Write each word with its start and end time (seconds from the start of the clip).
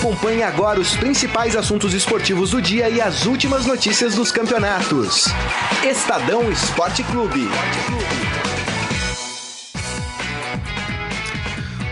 Acompanhe 0.00 0.42
agora 0.42 0.80
os 0.80 0.96
principais 0.96 1.54
assuntos 1.54 1.92
esportivos 1.92 2.52
do 2.52 2.62
dia 2.62 2.88
e 2.88 3.02
as 3.02 3.26
últimas 3.26 3.66
notícias 3.66 4.14
dos 4.14 4.32
campeonatos. 4.32 5.26
Estadão 5.84 6.50
Esporte 6.50 7.02
Clube. 7.02 7.46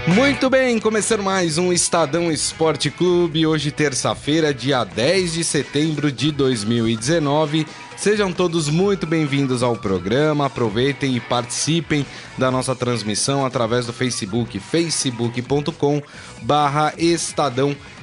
Muito 0.07 0.49
bem, 0.49 0.79
começando 0.79 1.23
mais 1.23 1.59
um 1.59 1.71
Estadão 1.71 2.33
Esporte 2.33 2.91
Clube, 2.91 3.47
hoje 3.47 3.71
terça-feira, 3.71 4.55
dia 4.55 4.83
10 4.85 5.35
de 5.35 5.45
setembro 5.45 6.11
de 6.11 6.33
2019. 6.33 7.67
Sejam 7.95 8.33
todos 8.33 8.71
muito 8.71 9.07
bem-vindos 9.07 9.63
ao 9.63 9.77
programa. 9.77 10.47
Aproveitem 10.47 11.15
e 11.15 11.21
participem 11.21 12.07
da 12.39 12.51
nossa 12.51 12.75
transmissão 12.75 13.45
através 13.45 13.85
do 13.85 13.93
Facebook, 13.93 14.59
facebook.com 14.59 16.01
barra 16.41 16.95
Estadão 16.97 17.73
Esporte. 17.73 17.98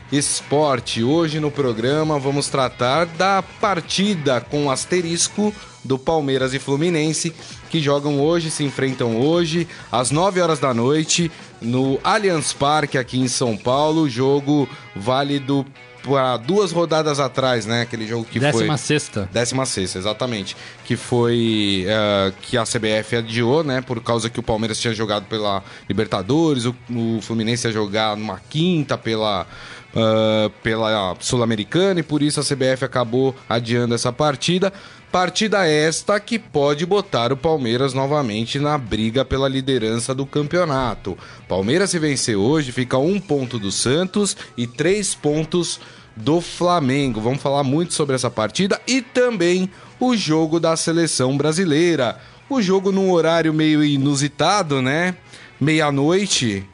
Hoje 1.06 1.40
no 1.40 1.50
programa 1.50 2.20
vamos 2.20 2.48
tratar 2.48 3.06
da 3.06 3.42
partida 3.42 4.40
com 4.40 4.70
asterisco 4.70 5.54
do 5.84 5.98
Palmeiras 5.98 6.54
e 6.54 6.60
Fluminense, 6.60 7.34
que 7.70 7.80
jogam 7.80 8.20
hoje, 8.20 8.52
se 8.52 8.64
enfrentam 8.64 9.18
hoje, 9.18 9.68
às 9.92 10.12
9 10.12 10.42
horas 10.42 10.60
da 10.60 10.74
noite, 10.74 11.32
no 11.62 12.00
Allianz 12.04 12.54
Parque, 12.54 12.98
aqui 12.98 13.20
em 13.20 13.28
São 13.28 13.58
Paulo. 13.58 14.08
Jogo 14.08 14.70
válido 14.96 15.66
para 16.06 16.38
duas 16.38 16.72
rodadas 16.72 17.20
atrás, 17.20 17.66
né? 17.66 17.82
Aquele 17.82 18.08
jogo 18.08 18.26
que 18.26 18.40
Décima 18.40 18.78
foi. 18.78 18.86
sexta. 18.86 19.30
Décima 19.32 19.66
sexta, 19.66 19.98
exatamente. 19.98 20.56
Que 20.86 20.96
foi 20.96 21.86
uh, 21.88 22.34
que 22.42 22.58
a 22.58 22.64
CBF 22.64 23.18
adiou, 23.18 23.64
né? 23.64 23.82
Por 23.82 24.02
causa 24.02 24.30
que 24.30 24.40
o 24.40 24.44
Palmeiras 24.44 24.80
tinha 24.80 24.94
jogado 24.94 25.26
pela 25.26 25.64
Libertadores, 25.90 26.66
o, 26.66 26.76
o 26.90 27.20
Fluminense 27.22 27.68
ia 27.68 27.74
jogar 27.74 28.16
numa 28.16 28.40
quinta 28.50 28.98
pela. 28.98 29.48
Uh, 29.96 30.50
pela 30.62 31.16
Sul-Americana 31.22 32.02
e 32.02 32.04
por 32.04 32.22
isso 32.22 32.42
a 32.42 32.44
CBF 32.44 32.84
acabou 32.84 33.34
adiando 33.48 33.96
essa 33.96 34.12
partida. 34.12 34.74
Partida 35.10 35.66
esta 35.66 36.20
que 36.20 36.38
pode 36.38 36.86
botar 36.86 37.32
o 37.32 37.38
Palmeiras 37.38 37.94
novamente 37.94 38.60
na 38.60 38.78
briga 38.78 39.24
pela 39.24 39.48
liderança 39.48 40.14
do 40.14 40.26
campeonato. 40.26 41.18
Palmeiras, 41.48 41.92
se 41.92 42.00
vencer 42.00 42.36
hoje, 42.36 42.74
fica 42.74 42.98
um 42.98 43.18
ponto 43.18 43.58
do 43.58 43.72
Santos 43.72 44.36
e 44.58 44.68
três 44.68 45.16
pontos 45.16 45.80
do 46.16 46.42
Flamengo. 46.42 47.22
Vamos 47.22 47.42
falar 47.42 47.64
muito 47.64 47.94
sobre 47.94 48.16
essa 48.16 48.30
partida 48.30 48.82
e 48.86 49.02
também 49.02 49.70
o 50.00 50.16
jogo 50.16 50.60
da 50.60 50.76
seleção 50.76 51.38
brasileira. 51.38 52.20
O 52.50 52.62
jogo 52.62 52.92
num 52.92 53.12
horário 53.12 53.54
meio 53.54 53.84
inusitado, 53.84 54.82
né? 54.82 55.16
Meia-noite, 55.60 56.68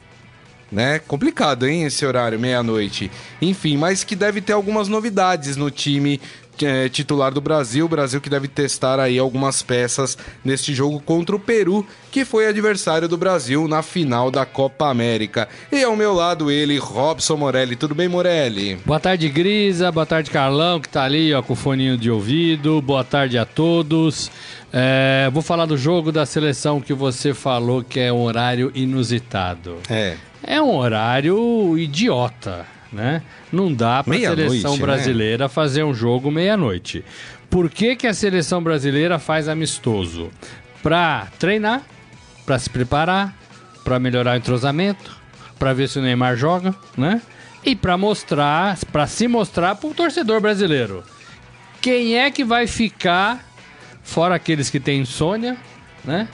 né? 0.72 0.98
Complicado, 0.98 1.68
hein, 1.68 1.84
esse 1.84 2.04
horário, 2.06 2.40
meia-noite. 2.40 3.10
Enfim, 3.42 3.76
mas 3.76 4.02
que 4.02 4.16
deve 4.16 4.40
ter 4.40 4.54
algumas 4.54 4.88
novidades 4.88 5.54
no 5.56 5.70
time 5.70 6.18
é, 6.60 6.88
titular 6.88 7.32
do 7.32 7.40
Brasil, 7.40 7.86
o 7.86 7.88
Brasil 7.88 8.20
que 8.20 8.28
deve 8.30 8.48
testar 8.48 9.00
aí 9.00 9.18
algumas 9.18 9.62
peças 9.62 10.18
neste 10.44 10.74
jogo 10.74 11.00
contra 11.00 11.34
o 11.34 11.40
Peru, 11.40 11.86
que 12.10 12.24
foi 12.24 12.46
adversário 12.46 13.08
do 13.08 13.16
Brasil 13.16 13.66
na 13.66 13.82
final 13.82 14.30
da 14.30 14.44
Copa 14.44 14.88
América. 14.88 15.48
E 15.70 15.82
ao 15.82 15.96
meu 15.96 16.12
lado 16.12 16.50
ele, 16.50 16.78
Robson 16.78 17.36
Morelli. 17.36 17.76
Tudo 17.76 17.94
bem, 17.94 18.08
Morelli? 18.08 18.76
Boa 18.84 19.00
tarde, 19.00 19.28
Grisa. 19.28 19.90
Boa 19.90 20.06
tarde, 20.06 20.30
Carlão, 20.30 20.80
que 20.80 20.88
tá 20.88 21.04
ali 21.04 21.32
ó, 21.32 21.42
com 21.42 21.54
o 21.54 21.56
foninho 21.56 21.96
de 21.96 22.10
ouvido. 22.10 22.82
Boa 22.82 23.04
tarde 23.04 23.38
a 23.38 23.44
todos. 23.44 24.30
É, 24.72 25.30
vou 25.32 25.42
falar 25.42 25.66
do 25.66 25.76
jogo 25.76 26.10
da 26.10 26.24
seleção 26.24 26.80
que 26.80 26.94
você 26.94 27.34
falou 27.34 27.82
que 27.82 28.00
é 28.00 28.12
um 28.12 28.22
horário 28.22 28.70
inusitado. 28.74 29.78
É. 29.88 30.16
É 30.44 30.60
um 30.60 30.74
horário 30.74 31.78
idiota 31.78 32.66
né? 32.92 33.22
Não 33.50 33.72
dá 33.72 34.02
para 34.02 34.14
a 34.14 34.18
seleção 34.18 34.76
né? 34.76 34.82
brasileira 34.82 35.44
né? 35.44 35.48
fazer 35.48 35.82
um 35.82 35.94
jogo 35.94 36.30
meia-noite. 36.30 37.04
Por 37.48 37.70
que, 37.70 37.96
que 37.96 38.06
a 38.06 38.14
seleção 38.14 38.62
brasileira 38.62 39.18
faz 39.18 39.48
amistoso? 39.48 40.30
Para 40.82 41.28
treinar, 41.38 41.82
para 42.44 42.58
se 42.58 42.68
preparar, 42.68 43.36
para 43.84 43.98
melhorar 43.98 44.34
o 44.34 44.36
entrosamento, 44.36 45.16
para 45.58 45.72
ver 45.72 45.88
se 45.88 45.98
o 45.98 46.02
Neymar 46.02 46.36
joga, 46.36 46.74
né? 46.96 47.20
E 47.64 47.76
para 47.76 47.96
mostrar, 47.96 48.76
para 48.90 49.06
se 49.06 49.28
mostrar 49.28 49.76
para 49.76 49.88
o 49.88 49.94
torcedor 49.94 50.40
brasileiro. 50.40 51.04
Quem 51.80 52.18
é 52.18 52.30
que 52.30 52.44
vai 52.44 52.66
ficar, 52.66 53.44
fora 54.02 54.34
aqueles 54.34 54.68
que 54.70 54.80
têm 54.80 55.02
insônia, 55.02 55.56
né? 56.04 56.28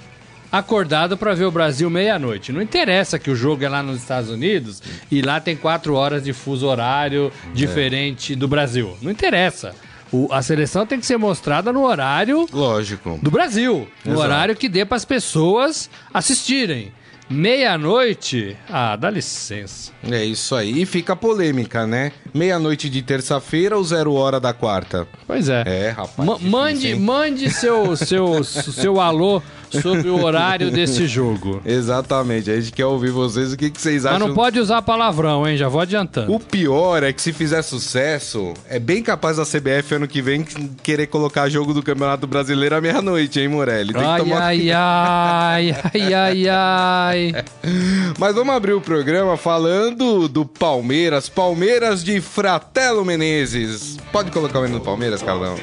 Acordado 0.51 1.17
para 1.17 1.35
ver 1.35 1.45
o 1.45 1.51
Brasil 1.51 1.89
meia-noite. 1.91 2.53
Não 2.53 2.63
interessa 2.63 3.19
que 3.19 3.31
o 3.31 3.37
jogo 3.37 3.65
é 3.65 3.69
lá 3.69 3.83
nos 3.83 3.99
Estados 3.99 4.31
Unidos 4.31 4.83
e 5.11 5.23
lá 5.23 5.41
tem 5.41 5.57
quatro 5.57 5.95
horas 5.95 6.25
de 6.25 6.33
fuso 6.33 6.67
horário 6.67 7.33
diferente 7.55 8.33
é. 8.33 8.37
do 8.37 8.49
Brasil. 8.49 8.97
Não 9.03 9.11
interessa. 9.11 9.75
O, 10.11 10.33
a 10.33 10.41
seleção 10.41 10.87
tem 10.87 10.99
que 10.99 11.07
ser 11.07 11.19
mostrada 11.19 11.73
no 11.73 11.85
horário 11.85 12.47
lógico 12.51 13.19
do 13.23 13.31
Brasil, 13.31 13.87
no 14.05 14.19
horário 14.19 14.57
que 14.57 14.69
dê 14.69 14.85
para 14.85 14.97
as 14.97 15.05
pessoas 15.05 15.91
assistirem. 16.13 16.93
Meia-noite? 17.31 18.57
Ah, 18.71 18.97
dá 18.97 19.11
licença. 19.11 19.93
É 20.11 20.25
isso 20.25 20.55
aí. 20.55 20.81
E 20.81 20.87
fica 20.87 21.15
polêmica, 21.15 21.87
né? 21.87 22.11
Meia-noite 22.33 22.89
de 22.89 23.03
terça-feira 23.03 23.77
ou 23.77 23.85
zero 23.85 24.15
hora 24.15 24.41
da 24.41 24.55
quarta? 24.55 25.07
Pois 25.27 25.47
é. 25.51 25.63
É, 25.67 25.91
rapaz. 25.91 26.27
M 26.27 26.33
difícil, 26.33 26.51
mande, 26.51 26.95
mande 26.95 27.51
seu, 27.51 27.95
seu, 27.97 28.43
seu 28.43 28.99
alô 28.99 29.43
sobre 29.71 30.09
o 30.09 30.23
horário 30.23 30.71
desse 30.71 31.07
jogo. 31.07 31.61
Exatamente. 31.67 32.51
A 32.51 32.61
gente 32.61 32.73
quer 32.73 32.87
ouvir 32.87 33.11
vocês 33.11 33.53
o 33.53 33.57
que, 33.57 33.71
que 33.71 33.81
vocês 33.81 34.07
acham. 34.07 34.19
Mas 34.19 34.29
não 34.29 34.35
pode 34.35 34.59
usar 34.59 34.83
palavrão, 34.83 35.47
hein? 35.47 35.57
Já 35.57 35.69
vou 35.69 35.81
adiantando. 35.81 36.33
O 36.33 36.41
pior 36.41 37.03
é 37.03 37.13
que 37.13 37.21
se 37.21 37.33
fizer 37.33 37.63
sucesso, 37.63 38.55
é 38.69 38.79
bem 38.79 39.03
capaz 39.03 39.37
da 39.37 39.45
CBF 39.45 39.95
ano 39.95 40.09
que 40.09 40.23
vem 40.23 40.45
querer 40.83 41.07
colocar 41.07 41.49
jogo 41.49 41.73
do 41.73 41.83
Campeonato 41.83 42.27
Brasileiro 42.27 42.77
à 42.77 42.81
meia-noite, 42.81 43.41
hein, 43.41 43.49
Morelli? 43.49 43.93
Tem 43.93 44.03
ai, 44.03 44.21
tomar... 44.21 44.43
ai, 44.43 44.71
ai, 44.71 45.77
ai, 45.93 46.15
ai, 46.15 46.49
ai. 46.49 47.45
Mas 48.19 48.35
vamos 48.35 48.55
abrir 48.55 48.73
o 48.73 48.81
programa 48.81 49.37
falando 49.37 50.29
do 50.29 50.45
Palmeiras. 50.45 51.29
Palmeiras 51.29 52.03
de 52.03 52.21
Fratelo 52.21 53.05
Menezes. 53.05 53.97
Pode 54.13 54.31
colocar 54.31 54.61
o 54.61 54.67
hino 54.67 54.79
do 54.79 54.85
Palmeiras, 54.85 55.23
Carlão? 55.23 55.57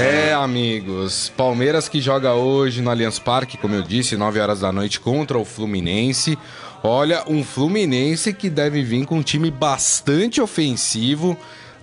É, 0.00 0.32
amigos. 0.32 1.32
Palmeiras 1.36 1.88
que 1.88 2.00
joga 2.00 2.32
hoje 2.32 2.80
no 2.80 2.88
Allianz 2.88 3.18
Parque, 3.18 3.58
como 3.58 3.74
eu 3.74 3.82
disse, 3.82 4.16
9 4.16 4.38
horas 4.38 4.60
da 4.60 4.70
noite 4.70 5.00
contra 5.00 5.36
o 5.36 5.44
Fluminense. 5.44 6.38
Olha, 6.84 7.24
um 7.26 7.42
Fluminense 7.42 8.32
que 8.32 8.48
deve 8.48 8.80
vir 8.84 9.04
com 9.04 9.16
um 9.16 9.22
time 9.24 9.50
bastante 9.50 10.40
ofensivo 10.40 11.36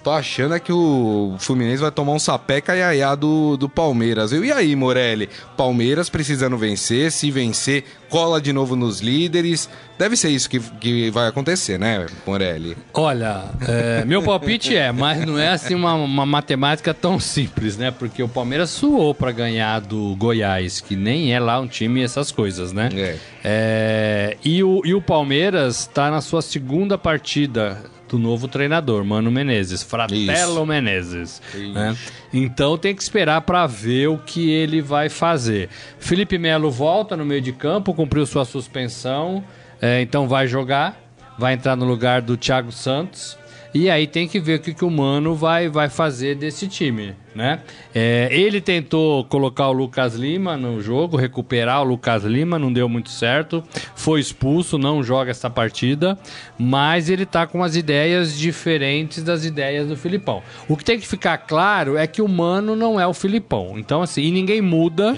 tô 0.06 0.12
achando 0.12 0.54
é 0.54 0.60
que 0.60 0.72
o 0.72 1.36
Fluminense 1.40 1.82
vai 1.82 1.90
tomar 1.90 2.12
um 2.12 2.20
sapé 2.20 2.62
caiaiá 2.62 3.16
do, 3.16 3.58
do 3.58 3.68
Palmeiras. 3.68 4.32
E 4.32 4.52
aí, 4.52 4.76
Morelli? 4.76 5.28
Palmeiras 5.58 6.12
precisando 6.12 6.56
vencer, 6.60 7.12
se 7.12 7.32
vencer, 7.32 7.84
cola 8.08 8.40
de 8.40 8.54
novo 8.54 8.76
nos 8.76 9.02
líderes. 9.02 9.68
Deve 9.98 10.16
ser 10.16 10.30
isso 10.30 10.48
que, 10.48 10.60
que 10.60 11.10
vai 11.10 11.28
acontecer, 11.28 11.80
né, 11.80 12.06
Morelli? 12.24 12.78
Olha, 12.94 13.46
é, 13.68 14.06
meu 14.06 14.22
palpite 14.22 14.78
é, 14.78 14.92
mas 14.92 15.26
não 15.26 15.40
é 15.40 15.50
assim 15.50 15.74
uma, 15.74 15.96
uma 15.96 16.26
matemática 16.26 16.94
tão 16.94 17.20
simples, 17.20 17.76
né? 17.76 17.90
Porque 17.90 18.22
o 18.22 18.30
Palmeiras 18.30 18.70
suou 18.70 19.16
para 19.16 19.32
ganhar 19.32 19.82
do 19.82 20.16
Goiás, 20.18 20.82
que 20.82 20.96
nem 20.96 21.34
é 21.34 21.40
lá 21.40 21.60
um 21.60 21.68
time 21.68 22.04
essas 22.04 22.32
coisas, 22.32 22.72
né? 22.72 22.90
É. 22.94 23.18
é 23.44 24.38
e, 24.46 24.64
o, 24.64 24.84
e 24.86 24.94
o 24.94 25.02
Palmeiras 25.02 25.80
está 25.80 26.12
na 26.12 26.22
sua 26.22 26.44
segunda 26.44 26.96
partida 26.96 27.95
do 28.08 28.20
novo 28.20 28.48
treinador, 28.48 29.04
Mano 29.04 29.32
Menezes, 29.32 29.82
Fratello 29.82 30.32
Isso. 30.32 30.66
Menezes. 30.66 31.42
Né? 31.74 31.96
Então 32.34 32.78
tem 32.78 32.96
que 32.96 33.02
esperar 33.02 33.42
para 33.42 33.66
ver 33.66 34.08
o 34.08 34.18
que 34.18 34.52
ele 34.52 34.82
vai 34.82 35.10
fazer. 35.10 35.70
Felipe 36.00 36.38
Melo 36.38 36.70
volta 36.70 37.18
no 37.18 37.26
meio 37.26 37.42
de 37.42 37.52
campo, 37.52 37.94
cumpriu 37.94 38.26
sua 38.26 38.46
suspensão, 38.46 39.44
é, 39.82 40.02
então 40.02 40.28
vai 40.28 40.48
jogar, 40.48 41.00
vai 41.38 41.54
entrar 41.54 41.76
no 41.76 41.86
lugar 41.86 42.22
do 42.22 42.38
Thiago 42.38 42.72
Santos. 42.72 43.38
E 43.76 43.90
aí 43.90 44.08
tem 44.08 44.26
que 44.26 44.40
ver 44.40 44.58
o 44.58 44.62
que, 44.62 44.74
que 44.74 44.86
o 44.86 44.90
Mano 44.90 45.36
vai, 45.36 45.68
vai 45.68 45.90
fazer 45.90 46.34
desse 46.36 46.66
time, 46.66 47.14
né? 47.36 47.60
É, 47.94 48.30
ele 48.32 48.62
tentou 48.62 49.26
colocar 49.26 49.68
o 49.68 49.74
Lucas 49.74 50.16
Lima 50.16 50.56
no 50.56 50.80
jogo, 50.80 51.18
recuperar 51.18 51.82
o 51.82 51.84
Lucas 51.84 52.24
Lima, 52.24 52.58
não 52.58 52.72
deu 52.72 52.88
muito 52.88 53.10
certo. 53.10 53.62
Foi 53.94 54.22
expulso, 54.22 54.78
não 54.78 55.04
joga 55.04 55.30
essa 55.30 55.50
partida, 55.50 56.18
mas 56.58 57.10
ele 57.10 57.26
tá 57.26 57.46
com 57.46 57.62
as 57.62 57.76
ideias 57.76 58.38
diferentes 58.38 59.22
das 59.22 59.44
ideias 59.44 59.90
do 59.90 59.98
Filipão. 59.98 60.42
O 60.70 60.78
que 60.78 60.86
tem 60.86 60.98
que 60.98 61.06
ficar 61.06 61.40
claro 61.40 61.98
é 61.98 62.08
que 62.08 62.22
o 62.22 62.30
Mano 62.30 62.78
não 62.78 62.98
é 62.98 63.06
o 63.06 63.14
Filipão. 63.14 63.78
Então, 63.78 64.02
assim, 64.02 64.22
e 64.22 64.32
ninguém 64.32 64.62
muda 64.62 65.14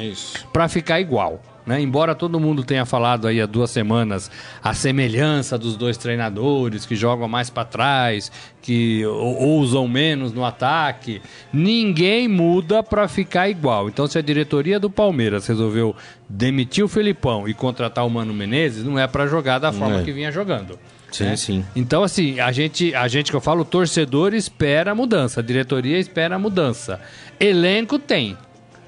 para 0.52 0.68
ficar 0.68 1.00
igual. 1.00 1.44
Né? 1.68 1.82
Embora 1.82 2.16
todo 2.16 2.40
mundo 2.40 2.64
tenha 2.64 2.86
falado 2.86 3.28
aí 3.28 3.42
há 3.42 3.46
duas 3.46 3.70
semanas 3.70 4.32
a 4.64 4.74
semelhança 4.74 5.58
dos 5.58 5.76
dois 5.76 5.98
treinadores 5.98 6.86
que 6.86 6.96
jogam 6.96 7.28
mais 7.28 7.50
para 7.50 7.66
trás, 7.66 8.32
que 8.62 9.06
ousam 9.06 9.86
menos 9.88 10.32
no 10.32 10.46
ataque, 10.46 11.22
ninguém 11.52 12.28
muda 12.28 12.82
para 12.82 13.08
ficar 13.10 13.50
igual. 13.50 13.90
Então, 13.90 14.08
se 14.08 14.18
a 14.18 14.22
diretoria 14.22 14.80
do 14.80 14.90
Palmeiras 14.90 15.46
resolveu 15.46 15.94
demitir 16.30 16.86
o 16.86 16.88
Felipão 16.88 17.48
e 17.48 17.54
contratar 17.54 18.06
o 18.06 18.10
Mano 18.10 18.34
Menezes, 18.34 18.86
não 18.86 18.98
é 18.98 19.06
para 19.06 19.28
jogar 19.28 19.60
da 19.60 19.74
forma 19.74 20.00
é. 20.00 20.04
que 20.04 20.14
vinha 20.14 20.32
jogando. 20.32 20.80
Sim, 21.12 21.24
né? 21.26 21.36
sim. 21.36 21.66
Então, 21.76 22.04
assim, 22.04 22.40
a 22.40 22.52
gente, 22.52 22.96
a 22.96 23.08
gente 23.08 23.30
que 23.30 23.36
eu 23.36 23.42
falo, 23.42 23.62
o 23.62 23.66
torcedor 23.66 24.34
espera 24.34 24.92
a 24.92 24.96
mudança, 24.96 25.42
a 25.42 25.44
diretoria 25.44 26.00
espera 26.00 26.36
a 26.36 26.40
mudança. 26.40 27.00
Elenco 27.40 28.00
tem. 28.00 28.38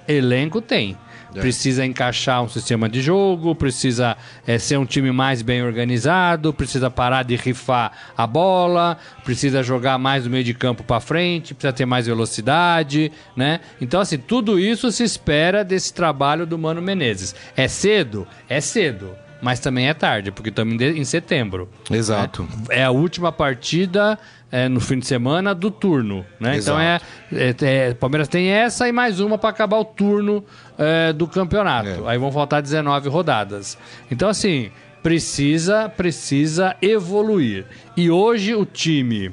Elenco 0.07 0.61
tem. 0.61 0.97
É. 1.35 1.39
Precisa 1.39 1.85
encaixar 1.85 2.41
um 2.43 2.49
sistema 2.49 2.89
de 2.89 3.01
jogo, 3.01 3.53
precisa 3.53 4.17
é, 4.47 4.57
ser 4.57 4.77
um 4.77 4.85
time 4.85 5.11
mais 5.11 5.41
bem 5.41 5.61
organizado, 5.61 6.53
precisa 6.53 6.89
parar 6.89 7.23
de 7.23 7.35
rifar 7.35 7.91
a 8.17 8.25
bola, 8.25 8.97
precisa 9.23 9.61
jogar 9.61 9.97
mais 9.97 10.23
do 10.23 10.29
meio 10.29 10.43
de 10.43 10.53
campo 10.53 10.83
para 10.83 10.99
frente, 10.99 11.53
precisa 11.53 11.73
ter 11.73 11.85
mais 11.85 12.07
velocidade, 12.07 13.11
né? 13.35 13.59
Então, 13.79 14.01
assim, 14.01 14.17
tudo 14.17 14.59
isso 14.59 14.91
se 14.91 15.03
espera 15.03 15.63
desse 15.63 15.93
trabalho 15.93 16.45
do 16.45 16.57
Mano 16.57 16.81
Menezes. 16.81 17.35
É 17.55 17.67
cedo? 17.67 18.27
É 18.47 18.59
cedo 18.59 19.15
mas 19.41 19.59
também 19.59 19.87
é 19.87 19.93
tarde, 19.93 20.31
porque 20.31 20.49
estamos 20.49 20.79
em 20.81 21.03
setembro. 21.03 21.69
Exato. 21.89 22.43
Né? 22.43 22.49
É 22.69 22.83
a 22.83 22.91
última 22.91 23.31
partida 23.31 24.19
é, 24.51 24.67
no 24.67 24.79
fim 24.79 24.99
de 24.99 25.05
semana 25.05 25.53
do 25.53 25.71
turno, 25.71 26.25
né? 26.39 26.57
Então 26.57 26.79
é, 26.79 26.99
é, 27.31 27.55
é, 27.61 27.93
Palmeiras 27.93 28.27
tem 28.27 28.49
essa 28.49 28.87
e 28.87 28.91
mais 28.91 29.19
uma 29.19 29.37
para 29.37 29.49
acabar 29.49 29.77
o 29.77 29.85
turno 29.85 30.43
é, 30.77 31.13
do 31.13 31.27
campeonato. 31.27 32.07
É. 32.07 32.11
Aí 32.11 32.17
vão 32.17 32.31
faltar 32.31 32.61
19 32.61 33.09
rodadas. 33.09 33.77
Então 34.09 34.27
assim 34.27 34.71
precisa 35.01 35.87
precisa 35.87 36.75
evoluir. 36.81 37.65
E 37.95 38.09
hoje 38.09 38.55
o 38.55 38.65
time, 38.65 39.31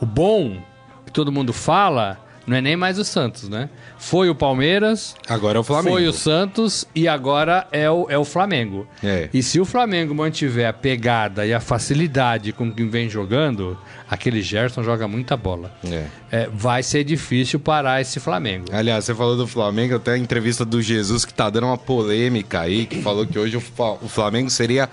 o 0.00 0.06
bom 0.06 0.60
que 1.04 1.12
todo 1.12 1.30
mundo 1.30 1.52
fala 1.52 2.18
não 2.48 2.56
é 2.56 2.60
nem 2.62 2.76
mais 2.76 2.98
o 2.98 3.04
Santos, 3.04 3.48
né? 3.48 3.68
Foi 3.98 4.30
o 4.30 4.34
Palmeiras. 4.34 5.14
Agora 5.28 5.58
é 5.58 5.60
o 5.60 5.64
Flamengo. 5.64 5.96
Foi 5.96 6.08
o 6.08 6.12
Santos 6.12 6.86
e 6.94 7.06
agora 7.06 7.66
é 7.70 7.90
o, 7.90 8.06
é 8.08 8.16
o 8.16 8.24
Flamengo. 8.24 8.86
É. 9.04 9.28
E 9.34 9.42
se 9.42 9.60
o 9.60 9.66
Flamengo 9.66 10.14
mantiver 10.14 10.66
a 10.66 10.72
pegada 10.72 11.44
e 11.44 11.52
a 11.52 11.60
facilidade 11.60 12.52
com 12.52 12.72
quem 12.72 12.88
vem 12.88 13.08
jogando, 13.10 13.76
aquele 14.08 14.40
Gerson 14.40 14.82
joga 14.82 15.06
muita 15.06 15.36
bola. 15.36 15.70
É. 15.84 16.06
É, 16.32 16.48
vai 16.50 16.82
ser 16.82 17.04
difícil 17.04 17.60
parar 17.60 18.00
esse 18.00 18.18
Flamengo. 18.18 18.66
Aliás, 18.72 19.04
você 19.04 19.14
falou 19.14 19.36
do 19.36 19.46
Flamengo, 19.46 19.96
até 19.96 20.12
a 20.12 20.18
entrevista 20.18 20.64
do 20.64 20.80
Jesus 20.80 21.26
que 21.26 21.34
tá 21.34 21.50
dando 21.50 21.66
uma 21.66 21.78
polêmica 21.78 22.60
aí, 22.60 22.86
que 22.86 23.02
falou 23.02 23.26
que 23.26 23.38
hoje 23.38 23.56
o 23.56 24.08
Flamengo 24.08 24.48
seria 24.48 24.88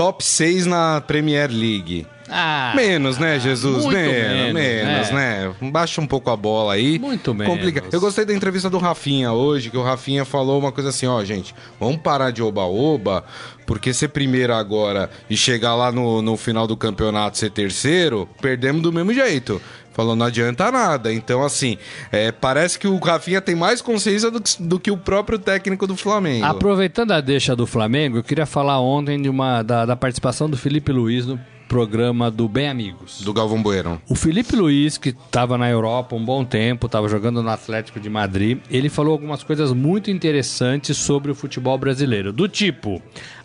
top 0.00 0.24
6 0.24 0.64
na 0.64 1.02
Premier 1.02 1.50
League. 1.50 2.06
Ah, 2.26 2.72
menos, 2.74 3.18
né, 3.18 3.38
Jesus? 3.38 3.84
Menos, 3.84 4.54
menos, 4.54 4.54
menos 4.54 5.08
é. 5.10 5.12
né? 5.12 5.54
Baixa 5.70 6.00
um 6.00 6.06
pouco 6.06 6.30
a 6.30 6.36
bola 6.36 6.72
aí. 6.72 6.98
Muito 6.98 7.34
menos. 7.34 7.52
Complica. 7.52 7.84
Eu 7.92 8.00
gostei 8.00 8.24
da 8.24 8.32
entrevista 8.32 8.70
do 8.70 8.78
Rafinha 8.78 9.30
hoje, 9.32 9.68
que 9.68 9.76
o 9.76 9.82
Rafinha 9.82 10.24
falou 10.24 10.58
uma 10.58 10.72
coisa 10.72 10.88
assim, 10.88 11.06
ó, 11.06 11.22
gente, 11.22 11.54
vamos 11.78 11.98
parar 11.98 12.30
de 12.30 12.42
oba-oba, 12.42 13.24
porque 13.66 13.92
ser 13.92 14.08
primeiro 14.08 14.54
agora 14.54 15.10
e 15.28 15.36
chegar 15.36 15.74
lá 15.74 15.92
no, 15.92 16.22
no 16.22 16.34
final 16.38 16.66
do 16.66 16.78
campeonato 16.78 17.36
ser 17.36 17.50
terceiro, 17.50 18.26
perdemos 18.40 18.80
do 18.80 18.90
mesmo 18.90 19.12
jeito. 19.12 19.60
Falou, 20.00 20.16
não 20.16 20.24
adianta 20.24 20.72
nada. 20.72 21.12
Então, 21.12 21.44
assim, 21.44 21.76
é, 22.10 22.32
parece 22.32 22.78
que 22.78 22.88
o 22.88 22.96
Rafinha 22.96 23.38
tem 23.38 23.54
mais 23.54 23.82
consciência 23.82 24.30
do, 24.30 24.40
do, 24.60 24.80
que 24.80 24.90
o 24.90 24.96
próprio 24.96 25.38
técnico 25.38 25.86
do 25.86 25.94
Flamengo. 25.94 26.46
Aproveitando 26.46 27.12
a 27.12 27.20
deixa 27.20 27.54
do 27.54 27.66
Flamengo, 27.66 28.16
eu 28.16 28.22
queria 28.22 28.46
falar 28.46 28.80
ontem 28.80 29.20
de 29.20 29.28
uma, 29.28 29.62
da, 29.62 29.84
da 29.84 29.94
participação 29.94 30.48
do 30.48 30.56
Felipe 30.56 30.90
Luiz 30.90 31.26
no 31.26 31.38
programa 31.68 32.30
do 32.30 32.48
Bem 32.48 32.70
Amigos. 32.70 33.20
Do 33.20 33.34
Galvão 33.34 33.62
Bueno. 33.62 34.00
O 34.08 34.14
Felipe 34.14 34.56
Luiz, 34.56 34.96
que 34.96 35.10
estava 35.10 35.58
na 35.58 35.68
Europa 35.68 36.16
um 36.16 36.24
bom 36.24 36.46
tempo, 36.46 36.86
estava 36.86 37.06
jogando 37.06 37.42
no 37.42 37.50
Atlético 37.50 38.00
de 38.00 38.08
Madrid, 38.08 38.58
ele 38.70 38.88
falou 38.88 39.12
algumas 39.12 39.42
coisas 39.44 39.70
muito 39.74 40.10
interessantes 40.10 40.96
sobre 40.96 41.30
o 41.30 41.34
futebol 41.34 41.76
brasileiro. 41.76 42.32
Do 42.32 42.48
tipo, 42.48 43.02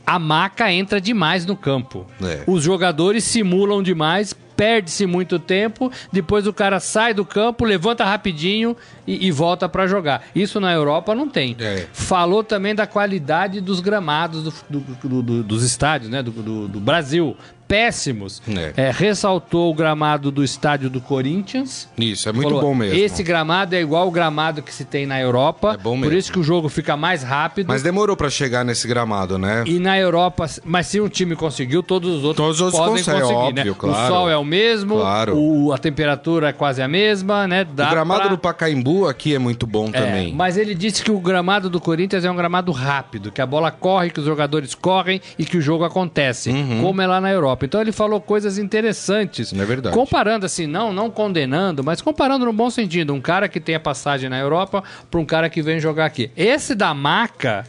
a 0.07 0.17
maca 0.17 0.71
entra 0.71 1.01
demais 1.01 1.45
no 1.45 1.57
campo. 1.57 2.07
É. 2.23 2.43
Os 2.47 2.63
jogadores 2.63 3.25
simulam 3.25 3.83
demais, 3.83 4.33
perde-se 4.55 5.05
muito 5.05 5.39
tempo, 5.39 5.91
depois 6.11 6.47
o 6.47 6.53
cara 6.53 6.79
sai 6.79 7.13
do 7.13 7.25
campo, 7.25 7.65
levanta 7.65 8.03
rapidinho 8.03 8.75
e, 9.05 9.27
e 9.27 9.31
volta 9.31 9.67
para 9.67 9.87
jogar. 9.87 10.23
Isso 10.33 10.59
na 10.59 10.73
Europa 10.73 11.13
não 11.13 11.29
tem. 11.29 11.55
É. 11.59 11.87
Falou 11.91 12.43
também 12.43 12.73
da 12.73 12.87
qualidade 12.87 13.61
dos 13.61 13.79
gramados 13.79 14.43
do, 14.69 14.79
do, 14.79 15.21
do, 15.21 15.43
dos 15.43 15.63
estádios, 15.63 16.09
né? 16.09 16.21
do 16.23 16.79
Brasil 16.79 17.35
péssimos. 17.67 18.41
É. 18.47 18.87
É, 18.87 18.91
ressaltou 18.91 19.71
o 19.71 19.73
gramado 19.73 20.31
do 20.31 20.43
estádio 20.43 20.89
do 20.89 21.01
Corinthians. 21.01 21.89
Isso, 21.97 22.29
é 22.29 22.31
muito 22.31 22.49
falou, 22.49 22.61
bom 22.61 22.75
mesmo. 22.75 22.97
Esse 22.97 23.23
gramado 23.23 23.75
é 23.75 23.81
igual 23.81 24.07
o 24.07 24.11
gramado 24.11 24.61
que 24.61 24.73
se 24.73 24.85
tem 24.85 25.05
na 25.05 25.19
Europa. 25.19 25.73
É 25.73 25.77
bom 25.77 25.95
mesmo. 25.95 26.05
Por 26.05 26.17
isso 26.17 26.31
que 26.31 26.39
o 26.39 26.43
jogo 26.43 26.69
fica 26.69 26.95
mais 26.95 27.23
rápido. 27.23 27.67
Mas 27.67 27.81
demorou 27.81 28.15
para 28.15 28.29
chegar 28.29 28.63
nesse 28.63 28.87
gramado, 28.87 29.37
né? 29.37 29.63
E 29.65 29.79
na 29.79 29.97
Europa, 29.97 30.45
mas 30.63 30.87
se 30.87 31.01
um 31.01 31.09
time 31.09 31.35
conseguiu, 31.35 31.81
todos 31.81 32.17
os 32.17 32.23
outros 32.23 32.45
todos 32.45 32.61
os 32.61 32.73
outros 32.73 32.81
podem 32.81 33.03
conseguir, 33.03 33.33
né? 33.33 33.35
óbvio, 33.35 33.71
né? 33.71 33.77
Claro. 33.77 34.05
O 34.05 34.07
sol 34.07 34.29
é 34.29 34.37
o 34.37 34.45
mesmo, 34.45 34.95
claro. 34.95 35.37
o, 35.37 35.73
a 35.73 35.77
temperatura 35.77 36.49
é 36.49 36.53
quase 36.53 36.81
a 36.81 36.87
mesma, 36.87 37.47
né? 37.47 37.63
Dá 37.65 37.87
o 37.87 37.91
gramado 37.91 38.21
pra... 38.21 38.29
do 38.29 38.37
Pacaembu 38.37 39.07
aqui 39.07 39.33
é 39.33 39.39
muito 39.39 39.65
bom 39.65 39.89
é, 39.89 39.91
também. 39.91 40.33
Mas 40.33 40.57
ele 40.57 40.75
disse 40.75 41.03
que 41.03 41.11
o 41.11 41.19
gramado 41.19 41.69
do 41.69 41.79
Corinthians 41.79 42.23
é 42.25 42.31
um 42.31 42.35
gramado 42.35 42.71
rápido, 42.71 43.31
que 43.31 43.41
a 43.41 43.45
bola 43.45 43.71
corre, 43.71 44.09
que 44.09 44.19
os 44.19 44.25
jogadores 44.25 44.75
correm 44.75 45.21
e 45.37 45.45
que 45.45 45.57
o 45.57 45.61
jogo 45.61 45.83
acontece, 45.83 46.49
uhum. 46.49 46.81
como 46.81 47.01
é 47.01 47.07
lá 47.07 47.19
na 47.19 47.31
Europa. 47.31 47.54
Europa. 47.55 47.65
Então 47.65 47.81
ele 47.81 47.91
falou 47.91 48.21
coisas 48.21 48.57
interessantes. 48.57 49.51
Não 49.51 49.63
é 49.63 49.65
verdade. 49.65 49.95
Comparando 49.95 50.45
assim, 50.45 50.67
não, 50.67 50.93
não 50.93 51.09
condenando, 51.09 51.83
mas 51.83 52.01
comparando 52.01 52.45
no 52.45 52.53
bom 52.53 52.69
sentido. 52.69 53.13
Um 53.13 53.21
cara 53.21 53.47
que 53.47 53.59
tem 53.59 53.75
a 53.75 53.79
passagem 53.79 54.29
na 54.29 54.37
Europa 54.37 54.83
para 55.09 55.19
um 55.19 55.25
cara 55.25 55.49
que 55.49 55.61
vem 55.61 55.79
jogar 55.79 56.05
aqui. 56.05 56.29
Esse 56.35 56.75
da 56.75 56.93
maca. 56.93 57.63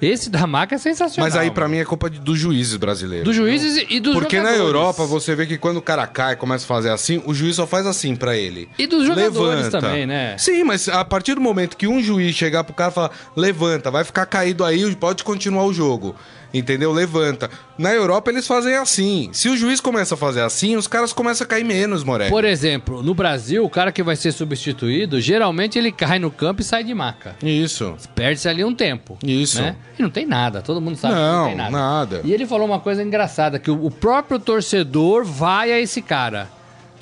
Esse 0.00 0.30
da 0.30 0.46
maca 0.46 0.76
é 0.76 0.78
sensacional. 0.78 1.28
Mas 1.28 1.36
aí, 1.36 1.50
para 1.50 1.66
mim, 1.66 1.78
é 1.78 1.84
culpa 1.84 2.08
de, 2.08 2.20
dos 2.20 2.38
juízes 2.38 2.76
brasileiros. 2.76 3.24
Dos 3.24 3.34
juízes 3.34 3.84
e 3.90 3.98
dos 3.98 4.14
Porque 4.14 4.36
jogadores. 4.36 4.60
na 4.60 4.64
Europa, 4.64 5.04
você 5.04 5.34
vê 5.34 5.44
que 5.44 5.58
quando 5.58 5.78
o 5.78 5.82
cara 5.82 6.06
cai 6.06 6.36
começa 6.36 6.64
a 6.64 6.68
fazer 6.68 6.90
assim, 6.90 7.20
o 7.26 7.34
juiz 7.34 7.56
só 7.56 7.66
faz 7.66 7.84
assim 7.84 8.14
para 8.14 8.36
ele. 8.36 8.68
E 8.78 8.86
dos 8.86 9.04
jogadores 9.04 9.64
levanta. 9.64 9.80
também, 9.80 10.06
né? 10.06 10.38
Sim, 10.38 10.62
mas 10.62 10.88
a 10.88 11.04
partir 11.04 11.34
do 11.34 11.40
momento 11.40 11.76
que 11.76 11.88
um 11.88 12.00
juiz 12.00 12.32
chegar 12.36 12.62
pro 12.62 12.74
cara 12.74 12.92
e 12.92 12.94
falar, 12.94 13.10
levanta, 13.34 13.90
vai 13.90 14.04
ficar 14.04 14.24
caído 14.26 14.64
aí, 14.64 14.94
pode 14.94 15.24
continuar 15.24 15.64
o 15.64 15.72
jogo 15.72 16.14
entendeu? 16.52 16.92
Levanta. 16.92 17.50
Na 17.76 17.92
Europa 17.92 18.30
eles 18.30 18.46
fazem 18.46 18.74
assim. 18.74 19.30
Se 19.32 19.48
o 19.48 19.56
juiz 19.56 19.80
começa 19.80 20.14
a 20.14 20.16
fazer 20.16 20.40
assim, 20.42 20.76
os 20.76 20.86
caras 20.86 21.12
começam 21.12 21.44
a 21.44 21.48
cair 21.48 21.64
menos, 21.64 22.04
Morelli. 22.04 22.30
Por 22.30 22.44
exemplo, 22.44 23.02
no 23.02 23.14
Brasil, 23.14 23.64
o 23.64 23.70
cara 23.70 23.92
que 23.92 24.02
vai 24.02 24.16
ser 24.16 24.32
substituído, 24.32 25.20
geralmente 25.20 25.78
ele 25.78 25.92
cai 25.92 26.18
no 26.18 26.30
campo 26.30 26.60
e 26.60 26.64
sai 26.64 26.84
de 26.84 26.94
maca. 26.94 27.36
Isso. 27.42 27.94
Perde-se 28.14 28.48
ali 28.48 28.64
um 28.64 28.74
tempo. 28.74 29.18
Isso. 29.24 29.60
Né? 29.60 29.76
E 29.98 30.02
não 30.02 30.10
tem 30.10 30.26
nada, 30.26 30.60
todo 30.60 30.80
mundo 30.80 30.96
sabe 30.96 31.14
não, 31.14 31.22
que 31.22 31.30
não 31.30 31.46
tem 31.46 31.56
nada. 31.56 31.70
nada. 31.70 32.20
E 32.24 32.32
ele 32.32 32.46
falou 32.46 32.66
uma 32.66 32.80
coisa 32.80 33.02
engraçada, 33.02 33.58
que 33.58 33.70
o 33.70 33.90
próprio 33.90 34.38
torcedor 34.38 35.24
vai 35.24 35.72
a 35.72 35.80
esse 35.80 36.02
cara. 36.02 36.48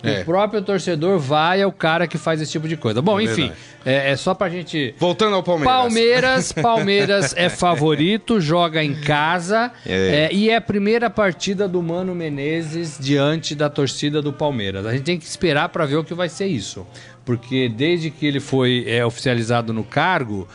É. 0.02 0.20
O 0.20 0.24
próprio 0.24 0.62
torcedor 0.62 1.18
vai 1.18 1.62
ao 1.62 1.72
cara 1.72 2.06
que 2.06 2.18
faz 2.18 2.40
esse 2.40 2.52
tipo 2.52 2.68
de 2.68 2.76
coisa. 2.76 3.00
Bom, 3.00 3.18
é 3.18 3.24
enfim, 3.24 3.50
é, 3.84 4.12
é, 4.12 4.16
só 4.16 4.34
pra 4.34 4.48
gente. 4.48 4.94
Voltando 4.98 5.34
ao 5.34 5.42
Palmeiras. 5.42 5.74
Palmeiras, 5.74 6.52
Palmeiras 6.62 7.34
é 7.36 7.48
favorito, 7.48 8.40
joga 8.40 8.82
em 8.82 8.94
casa 8.94 9.72
é. 9.86 10.28
é. 10.30 10.32
e 10.32 10.50
é 10.50 10.56
a 10.56 10.60
primeira 10.60 11.08
partida 11.08 11.66
do 11.66 11.82
Mano 11.82 12.14
Menezes 12.14 12.98
diante 13.00 13.54
da 13.54 13.70
torcida 13.70 14.20
do 14.20 14.32
Palmeiras. 14.32 14.86
A 14.86 14.92
gente 14.92 15.04
tem 15.04 15.18
que 15.18 15.24
esperar 15.24 15.68
para 15.68 15.86
ver 15.86 15.96
o 15.96 16.04
que 16.04 16.14
vai 16.14 16.28
ser 16.28 16.46
isso 16.46 16.86
porque 17.26 17.68
desde 17.68 18.08
que 18.08 18.24
ele 18.24 18.38
foi 18.38 18.84
é, 18.86 19.04
oficializado 19.04 19.72
no 19.72 19.82
cargo, 19.82 20.46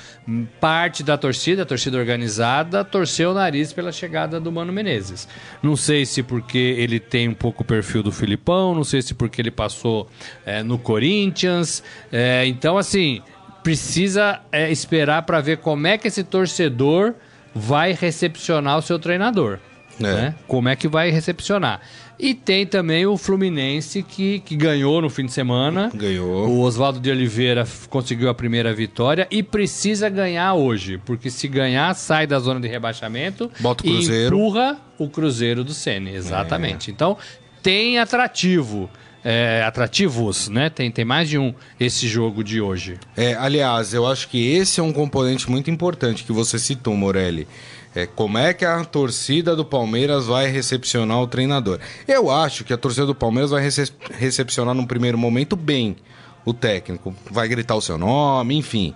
parte 0.62 1.04
da 1.04 1.18
torcida, 1.18 1.64
a 1.64 1.66
torcida 1.66 1.98
organizada, 1.98 2.82
torceu 2.86 3.32
o 3.32 3.34
nariz 3.34 3.74
pela 3.74 3.92
chegada 3.92 4.40
do 4.40 4.50
Mano 4.54 4.72
Menezes. 4.72 5.28
Não 5.62 5.76
sei 5.76 6.06
se 6.06 6.24
porque 6.24 6.58
ele 6.58 6.98
tem 6.98 7.28
um 7.28 7.34
pouco 7.34 7.62
o 7.62 7.66
perfil 7.66 8.02
do 8.02 8.12
Filipão, 8.12 8.74
não 8.74 8.86
sei 8.86 9.02
se 9.02 9.14
porque 9.14 9.42
ele 9.42 9.52
passou 9.52 10.10
é, 10.46 10.64
no 10.64 10.80
Corinthians. 10.80 11.84
É, 12.10 12.46
então, 12.48 12.78
assim, 12.78 13.22
precisa 13.62 14.40
é, 14.50 14.72
esperar 14.72 15.24
para 15.24 15.42
ver 15.42 15.58
como 15.58 15.86
é 15.88 15.98
que 15.98 16.08
esse 16.08 16.24
torcedor 16.24 17.14
vai 17.54 17.92
recepcionar 17.92 18.78
o 18.78 18.82
seu 18.82 18.98
treinador. 18.98 19.60
É. 20.00 20.04
Né? 20.04 20.36
Como 20.48 20.70
é 20.70 20.76
que 20.78 20.88
vai 20.88 21.12
recepcionar? 21.12 21.82
E 22.22 22.36
tem 22.36 22.68
também 22.68 23.04
o 23.08 23.18
Fluminense 23.18 24.04
que, 24.04 24.42
que 24.42 24.56
ganhou 24.56 25.02
no 25.02 25.10
fim 25.10 25.26
de 25.26 25.32
semana. 25.34 25.90
Ganhou. 25.92 26.48
O 26.48 26.62
Oswaldo 26.62 27.00
de 27.00 27.10
Oliveira 27.10 27.68
conseguiu 27.90 28.30
a 28.30 28.34
primeira 28.36 28.72
vitória 28.72 29.28
e 29.32 29.42
precisa 29.42 30.08
ganhar 30.08 30.54
hoje, 30.54 31.00
porque 31.04 31.32
se 31.32 31.48
ganhar, 31.48 31.92
sai 31.96 32.28
da 32.28 32.38
zona 32.38 32.60
de 32.60 32.68
rebaixamento 32.68 33.50
Bota 33.60 33.84
o 33.84 33.92
Cruzeiro. 33.92 34.36
e 34.36 34.40
empurra 34.40 34.78
o 35.00 35.10
Cruzeiro 35.10 35.64
do 35.64 35.74
Sene. 35.74 36.14
Exatamente. 36.14 36.92
É. 36.92 36.94
Então, 36.94 37.18
tem 37.64 37.98
atrativo. 37.98 38.88
É, 39.24 39.64
atrativos, 39.64 40.50
né? 40.50 40.68
Tem, 40.68 40.90
tem 40.90 41.06
mais 41.06 41.30
de 41.30 41.38
um 41.38 41.54
esse 41.80 42.08
jogo 42.08 42.44
de 42.44 42.60
hoje. 42.60 42.98
É, 43.16 43.36
aliás, 43.36 43.94
eu 43.94 44.08
acho 44.08 44.28
que 44.28 44.52
esse 44.56 44.80
é 44.80 44.84
um 44.84 44.92
componente 44.92 45.50
muito 45.50 45.70
importante 45.70 46.24
que 46.24 46.32
você 46.32 46.58
citou, 46.58 46.96
Morelli. 46.96 47.48
É 47.94 48.06
como 48.06 48.38
é 48.38 48.54
que 48.54 48.64
a 48.64 48.84
torcida 48.86 49.56
do 49.56 49.66
Palmeiras 49.66 50.26
vai 50.26 50.48
recepcionar 50.48 51.20
o 51.20 51.28
treinador. 51.28 51.80
Eu 52.08 52.32
acho 52.32 52.64
que 52.64 52.74
a 52.74 52.78
torcida 52.78 53.06
do 53.06 53.16
Palmeiras 53.16 53.52
vai 53.52 53.62
rece 53.62 53.92
recepcionar 54.12 54.74
num 54.74 54.86
primeiro 54.86 55.18
momento 55.18 55.56
bem 55.56 55.98
o 56.46 56.54
técnico. 56.54 57.14
Vai 57.30 57.48
gritar 57.48 57.76
o 57.76 57.82
seu 57.82 57.98
nome, 57.98 58.56
enfim. 58.56 58.96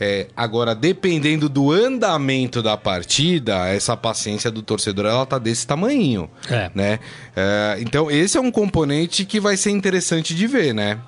É, 0.00 0.28
agora, 0.36 0.74
dependendo 0.74 1.48
do 1.48 1.72
andamento 1.72 2.62
da 2.62 2.76
partida, 2.76 3.66
essa 3.68 3.96
paciência 3.96 4.50
do 4.50 4.62
torcedor 4.62 5.06
ela 5.06 5.26
tá 5.26 5.38
desse 5.38 5.66
tamanho. 5.66 6.30
É. 6.48 6.70
Né? 6.74 7.00
É, 7.34 7.78
então, 7.80 8.08
esse 8.08 8.38
é 8.38 8.40
um 8.40 8.50
componente 8.50 9.24
que 9.24 9.40
vai 9.40 9.56
ser 9.56 9.70
interessante 9.70 10.34
de 10.34 10.46
ver, 10.46 10.72
né? 10.72 10.98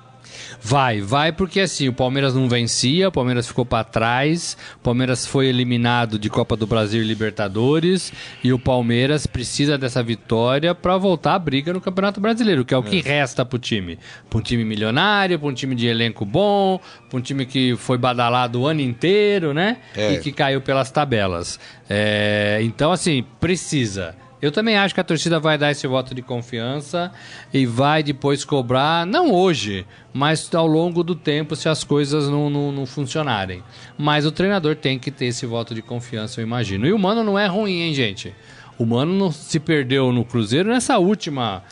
Vai, 0.61 1.01
vai 1.01 1.31
porque 1.31 1.61
assim, 1.61 1.87
o 1.87 1.93
Palmeiras 1.93 2.33
não 2.33 2.47
vencia, 2.47 3.09
o 3.09 3.11
Palmeiras 3.11 3.47
ficou 3.47 3.65
para 3.65 3.83
trás, 3.83 4.57
o 4.77 4.79
Palmeiras 4.79 5.25
foi 5.25 5.47
eliminado 5.47 6.19
de 6.19 6.29
Copa 6.29 6.55
do 6.55 6.67
Brasil 6.67 7.01
e 7.01 7.05
Libertadores 7.05 8.13
e 8.43 8.53
o 8.53 8.59
Palmeiras 8.59 9.25
precisa 9.25 9.77
dessa 9.77 10.03
vitória 10.03 10.73
para 10.75 10.97
voltar 10.97 11.35
à 11.35 11.39
briga 11.39 11.73
no 11.73 11.81
Campeonato 11.81 12.19
Brasileiro, 12.19 12.63
que 12.63 12.73
é 12.73 12.77
o 12.77 12.83
que 12.83 12.99
é. 12.99 13.01
resta 13.01 13.43
pro 13.45 13.57
time. 13.57 13.97
Para 14.29 14.39
um 14.39 14.41
time 14.41 14.63
milionário, 14.63 15.39
para 15.39 15.47
um 15.47 15.53
time 15.53 15.75
de 15.75 15.87
elenco 15.87 16.25
bom, 16.25 16.79
para 17.09 17.19
um 17.19 17.21
time 17.21 17.45
que 17.45 17.75
foi 17.75 17.97
badalado 17.97 18.61
o 18.61 18.67
ano 18.67 18.81
inteiro, 18.81 19.53
né? 19.53 19.77
É. 19.95 20.13
E 20.13 20.19
que 20.19 20.31
caiu 20.31 20.61
pelas 20.61 20.91
tabelas. 20.91 21.59
É, 21.89 22.59
então, 22.61 22.91
assim, 22.91 23.25
precisa. 23.39 24.15
Eu 24.41 24.51
também 24.51 24.75
acho 24.75 24.93
que 24.93 24.99
a 24.99 25.03
torcida 25.03 25.39
vai 25.39 25.57
dar 25.57 25.71
esse 25.71 25.85
voto 25.85 26.15
de 26.15 26.21
confiança 26.21 27.11
e 27.53 27.65
vai 27.65 28.01
depois 28.01 28.43
cobrar, 28.43 29.05
não 29.05 29.31
hoje, 29.31 29.85
mas 30.11 30.53
ao 30.55 30.65
longo 30.65 31.03
do 31.03 31.13
tempo, 31.13 31.55
se 31.55 31.69
as 31.69 31.83
coisas 31.83 32.27
não, 32.27 32.49
não, 32.49 32.71
não 32.71 32.85
funcionarem. 32.85 33.61
Mas 33.97 34.25
o 34.25 34.31
treinador 34.31 34.75
tem 34.75 34.97
que 34.97 35.11
ter 35.11 35.25
esse 35.25 35.45
voto 35.45 35.75
de 35.75 35.81
confiança, 35.81 36.41
eu 36.41 36.45
imagino. 36.45 36.87
E 36.87 36.93
o 36.93 36.97
Mano 36.97 37.23
não 37.23 37.37
é 37.37 37.45
ruim, 37.45 37.81
hein, 37.81 37.93
gente? 37.93 38.33
O 38.79 38.85
Mano 38.85 39.13
não 39.13 39.31
se 39.31 39.59
perdeu 39.59 40.11
no 40.11 40.25
Cruzeiro 40.25 40.69
nessa 40.69 40.97
última 40.97 41.63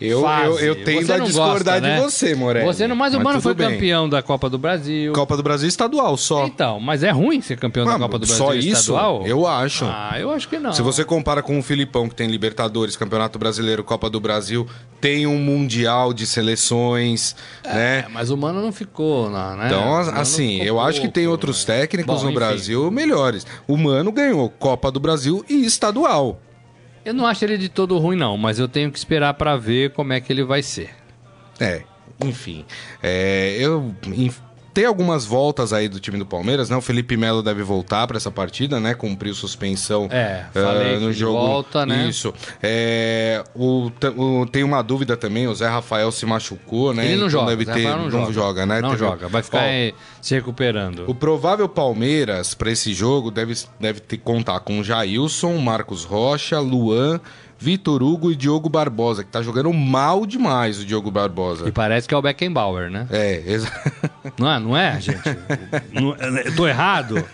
eu, 0.00 0.24
eu, 0.26 0.58
eu, 0.58 0.84
tendo 0.84 1.12
a 1.12 1.18
discordar 1.18 1.80
gosta, 1.80 1.80
né? 1.80 1.96
de 1.96 2.02
você, 2.02 2.34
Morelli. 2.34 2.66
Você 2.66 2.86
não, 2.86 2.94
mas 2.94 3.14
o 3.14 3.20
Mano 3.20 3.40
foi 3.40 3.54
bem. 3.54 3.70
campeão 3.70 4.08
da 4.08 4.22
Copa 4.22 4.48
do 4.48 4.56
Brasil. 4.56 5.12
Copa 5.12 5.36
do 5.36 5.42
Brasil 5.42 5.68
estadual 5.68 6.16
só. 6.16 6.46
Então, 6.46 6.78
mas 6.78 7.02
é 7.02 7.10
ruim 7.10 7.40
ser 7.40 7.58
campeão 7.58 7.88
ah, 7.88 7.92
da 7.92 7.98
Copa 7.98 8.18
do 8.18 8.26
Brasil 8.26 8.44
só 8.44 8.54
isso? 8.54 8.68
estadual? 8.68 9.26
Eu 9.26 9.46
acho. 9.46 9.84
Ah, 9.84 10.14
eu 10.18 10.30
acho 10.30 10.48
que 10.48 10.58
não. 10.58 10.72
Se 10.72 10.82
você 10.82 11.04
compara 11.04 11.42
com 11.42 11.58
o 11.58 11.62
Filipão, 11.62 12.08
que 12.08 12.14
tem 12.14 12.28
Libertadores, 12.28 12.96
Campeonato 12.96 13.38
Brasileiro, 13.38 13.82
Copa 13.82 14.08
do 14.08 14.20
Brasil, 14.20 14.66
tem 15.00 15.26
um 15.26 15.38
Mundial 15.38 16.12
de 16.12 16.26
Seleções, 16.26 17.34
é, 17.64 17.74
né? 17.74 18.04
Mas 18.10 18.30
o 18.30 18.36
Mano 18.36 18.62
não 18.62 18.72
ficou 18.72 19.28
lá, 19.28 19.56
né? 19.56 19.66
Então, 19.66 19.96
assim, 19.96 20.60
eu 20.62 20.74
pouco, 20.74 20.88
acho 20.88 21.00
que 21.00 21.08
tem 21.08 21.26
outros 21.26 21.66
né? 21.66 21.78
técnicos 21.78 22.16
Bom, 22.16 22.22
no 22.22 22.30
enfim. 22.30 22.38
Brasil 22.38 22.90
melhores. 22.90 23.46
O 23.66 23.76
Mano 23.76 24.12
ganhou 24.12 24.48
Copa 24.48 24.90
do 24.92 25.00
Brasil 25.00 25.44
e 25.48 25.64
estadual. 25.64 26.40
Eu 27.08 27.14
não 27.14 27.24
acho 27.24 27.42
ele 27.42 27.56
de 27.56 27.70
todo 27.70 27.96
ruim, 27.96 28.18
não, 28.18 28.36
mas 28.36 28.58
eu 28.58 28.68
tenho 28.68 28.92
que 28.92 28.98
esperar 28.98 29.32
para 29.32 29.56
ver 29.56 29.94
como 29.94 30.12
é 30.12 30.20
que 30.20 30.30
ele 30.30 30.44
vai 30.44 30.62
ser. 30.62 30.90
É, 31.58 31.82
enfim. 32.22 32.66
É, 33.02 33.56
eu 33.58 33.96
tem 34.72 34.84
algumas 34.84 35.24
voltas 35.24 35.72
aí 35.72 35.88
do 35.88 35.98
time 35.98 36.18
do 36.18 36.26
Palmeiras, 36.26 36.70
né? 36.70 36.76
O 36.76 36.80
Felipe 36.80 37.16
Melo 37.16 37.42
deve 37.42 37.62
voltar 37.62 38.06
para 38.06 38.16
essa 38.16 38.30
partida, 38.30 38.78
né? 38.78 38.94
Cumpriu 38.94 39.34
suspensão 39.34 40.08
é, 40.10 40.44
uh, 40.54 41.00
no 41.00 41.12
jogo. 41.12 41.38
Volta, 41.38 41.84
né? 41.86 42.06
Isso. 42.08 42.32
É, 42.62 43.42
o, 43.54 43.90
o, 44.16 44.46
tem 44.46 44.62
uma 44.62 44.82
dúvida 44.82 45.16
também, 45.16 45.46
o 45.48 45.54
Zé 45.54 45.68
Rafael 45.68 46.10
se 46.12 46.24
machucou, 46.26 46.94
né? 46.94 47.04
Ele 47.04 47.16
não 47.16 47.26
então 47.26 47.30
joga. 47.30 47.56
Deve 47.56 47.64
ter, 47.66 47.88
não, 47.88 47.98
não 48.04 48.10
joga. 48.10 48.32
joga. 48.32 48.66
né? 48.66 48.80
Não 48.80 48.90
Teve... 48.90 49.00
joga, 49.00 49.28
vai 49.28 49.42
ficar 49.42 49.62
Ó, 49.62 49.92
se 50.20 50.34
recuperando. 50.34 51.04
O 51.08 51.14
provável 51.14 51.68
Palmeiras 51.68 52.54
para 52.54 52.70
esse 52.70 52.92
jogo 52.92 53.30
deve, 53.30 53.54
deve 53.80 54.00
ter, 54.00 54.18
contar 54.18 54.60
com 54.60 54.82
Jailson, 54.82 55.56
Marcos 55.58 56.04
Rocha, 56.04 56.58
Luan, 56.60 57.20
Vitor 57.58 58.02
Hugo 58.02 58.30
e 58.30 58.36
Diogo 58.36 58.68
Barbosa, 58.68 59.24
que 59.24 59.30
tá 59.30 59.42
jogando 59.42 59.72
mal 59.72 60.24
demais 60.24 60.78
o 60.78 60.84
Diogo 60.84 61.10
Barbosa. 61.10 61.68
E 61.68 61.72
parece 61.72 62.06
que 62.06 62.14
é 62.14 62.16
o 62.16 62.22
Beckenbauer, 62.22 62.88
né? 62.90 63.06
É, 63.10 63.42
exato. 63.46 63.90
Não 64.38 64.50
é, 64.50 64.58
não 64.60 64.76
é, 64.76 65.00
gente? 65.00 65.18
não, 65.92 66.16
tô 66.56 66.66
errado? 66.66 67.24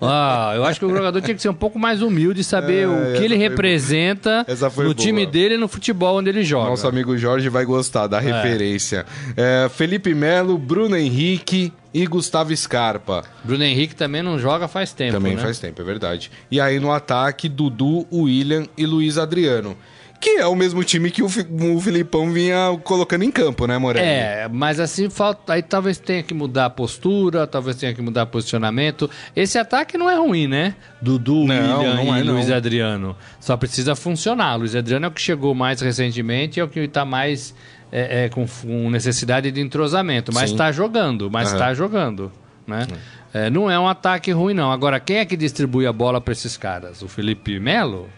Ah, 0.00 0.52
eu 0.54 0.64
acho 0.64 0.78
que 0.78 0.86
o 0.86 0.90
jogador 0.90 1.20
tinha 1.20 1.34
que 1.34 1.42
ser 1.42 1.48
um 1.48 1.54
pouco 1.54 1.78
mais 1.78 2.02
humilde 2.02 2.40
e 2.40 2.44
saber 2.44 2.84
é, 2.84 2.86
o 2.86 3.18
que 3.18 3.24
ele 3.24 3.36
representa 3.36 4.46
no 4.48 4.82
boa. 4.84 4.94
time 4.94 5.26
dele 5.26 5.54
e 5.54 5.58
no 5.58 5.68
futebol 5.68 6.18
onde 6.18 6.28
ele 6.28 6.42
joga. 6.42 6.70
Nosso 6.70 6.86
amigo 6.86 7.16
Jorge 7.16 7.48
vai 7.48 7.64
gostar 7.64 8.06
da 8.06 8.18
é. 8.18 8.20
referência. 8.20 9.04
É, 9.36 9.68
Felipe 9.68 10.14
Melo, 10.14 10.56
Bruno 10.56 10.96
Henrique, 10.96 11.72
e 11.92 12.06
Gustavo 12.06 12.54
Scarpa. 12.54 13.24
Bruno 13.42 13.64
Henrique 13.64 13.94
também 13.94 14.22
não 14.22 14.38
joga 14.38 14.68
faz 14.68 14.92
tempo. 14.92 15.14
Também 15.14 15.34
né? 15.34 15.42
faz 15.42 15.58
tempo, 15.58 15.80
é 15.80 15.84
verdade. 15.84 16.30
E 16.50 16.60
aí 16.60 16.78
no 16.78 16.92
ataque, 16.92 17.48
Dudu, 17.48 18.06
William 18.12 18.66
e 18.76 18.86
Luiz 18.86 19.18
Adriano. 19.18 19.76
Que 20.20 20.38
é 20.38 20.46
o 20.46 20.56
mesmo 20.56 20.82
time 20.82 21.10
que 21.10 21.22
o, 21.22 21.26
o 21.26 21.80
Filipão 21.80 22.32
vinha 22.32 22.76
colocando 22.82 23.22
em 23.22 23.30
campo, 23.30 23.66
né, 23.66 23.78
Morelli? 23.78 24.04
É, 24.04 24.48
mas 24.50 24.80
assim 24.80 25.08
falta. 25.08 25.52
Aí 25.52 25.62
talvez 25.62 25.98
tenha 25.98 26.22
que 26.22 26.34
mudar 26.34 26.66
a 26.66 26.70
postura, 26.70 27.46
talvez 27.46 27.76
tenha 27.76 27.94
que 27.94 28.02
mudar 28.02 28.26
posicionamento. 28.26 29.08
Esse 29.36 29.58
ataque 29.58 29.96
não 29.96 30.10
é 30.10 30.16
ruim, 30.16 30.48
né? 30.48 30.74
Dudu, 31.00 31.44
não, 31.44 31.54
William 31.54 31.94
não 31.94 32.14
é, 32.14 32.20
e 32.20 32.24
não. 32.24 32.34
Luiz 32.34 32.50
Adriano. 32.50 33.16
Só 33.38 33.56
precisa 33.56 33.94
funcionar. 33.94 34.56
Luiz 34.56 34.74
Adriano 34.74 35.06
é 35.06 35.08
o 35.08 35.12
que 35.12 35.20
chegou 35.20 35.54
mais 35.54 35.80
recentemente, 35.80 36.58
é 36.58 36.64
o 36.64 36.68
que 36.68 36.80
está 36.80 37.04
mais 37.04 37.54
é, 37.92 38.24
é, 38.24 38.28
com, 38.28 38.46
com, 38.46 38.90
necessidade 38.90 39.50
de 39.50 39.60
entrosamento, 39.60 40.32
mas 40.34 40.50
está 40.50 40.72
jogando, 40.72 41.30
mas 41.30 41.52
está 41.52 41.72
jogando, 41.72 42.30
né? 42.66 42.86
É, 43.32 43.50
não 43.50 43.70
é 43.70 43.78
um 43.78 43.86
ataque 43.86 44.32
ruim, 44.32 44.54
não. 44.54 44.72
Agora, 44.72 44.98
quem 44.98 45.18
é 45.18 45.24
que 45.24 45.36
distribui 45.36 45.86
a 45.86 45.92
bola 45.92 46.20
para 46.20 46.32
esses 46.32 46.56
caras? 46.56 47.02
O 47.02 47.08
Felipe 47.08 47.58
Melo? 47.60 48.08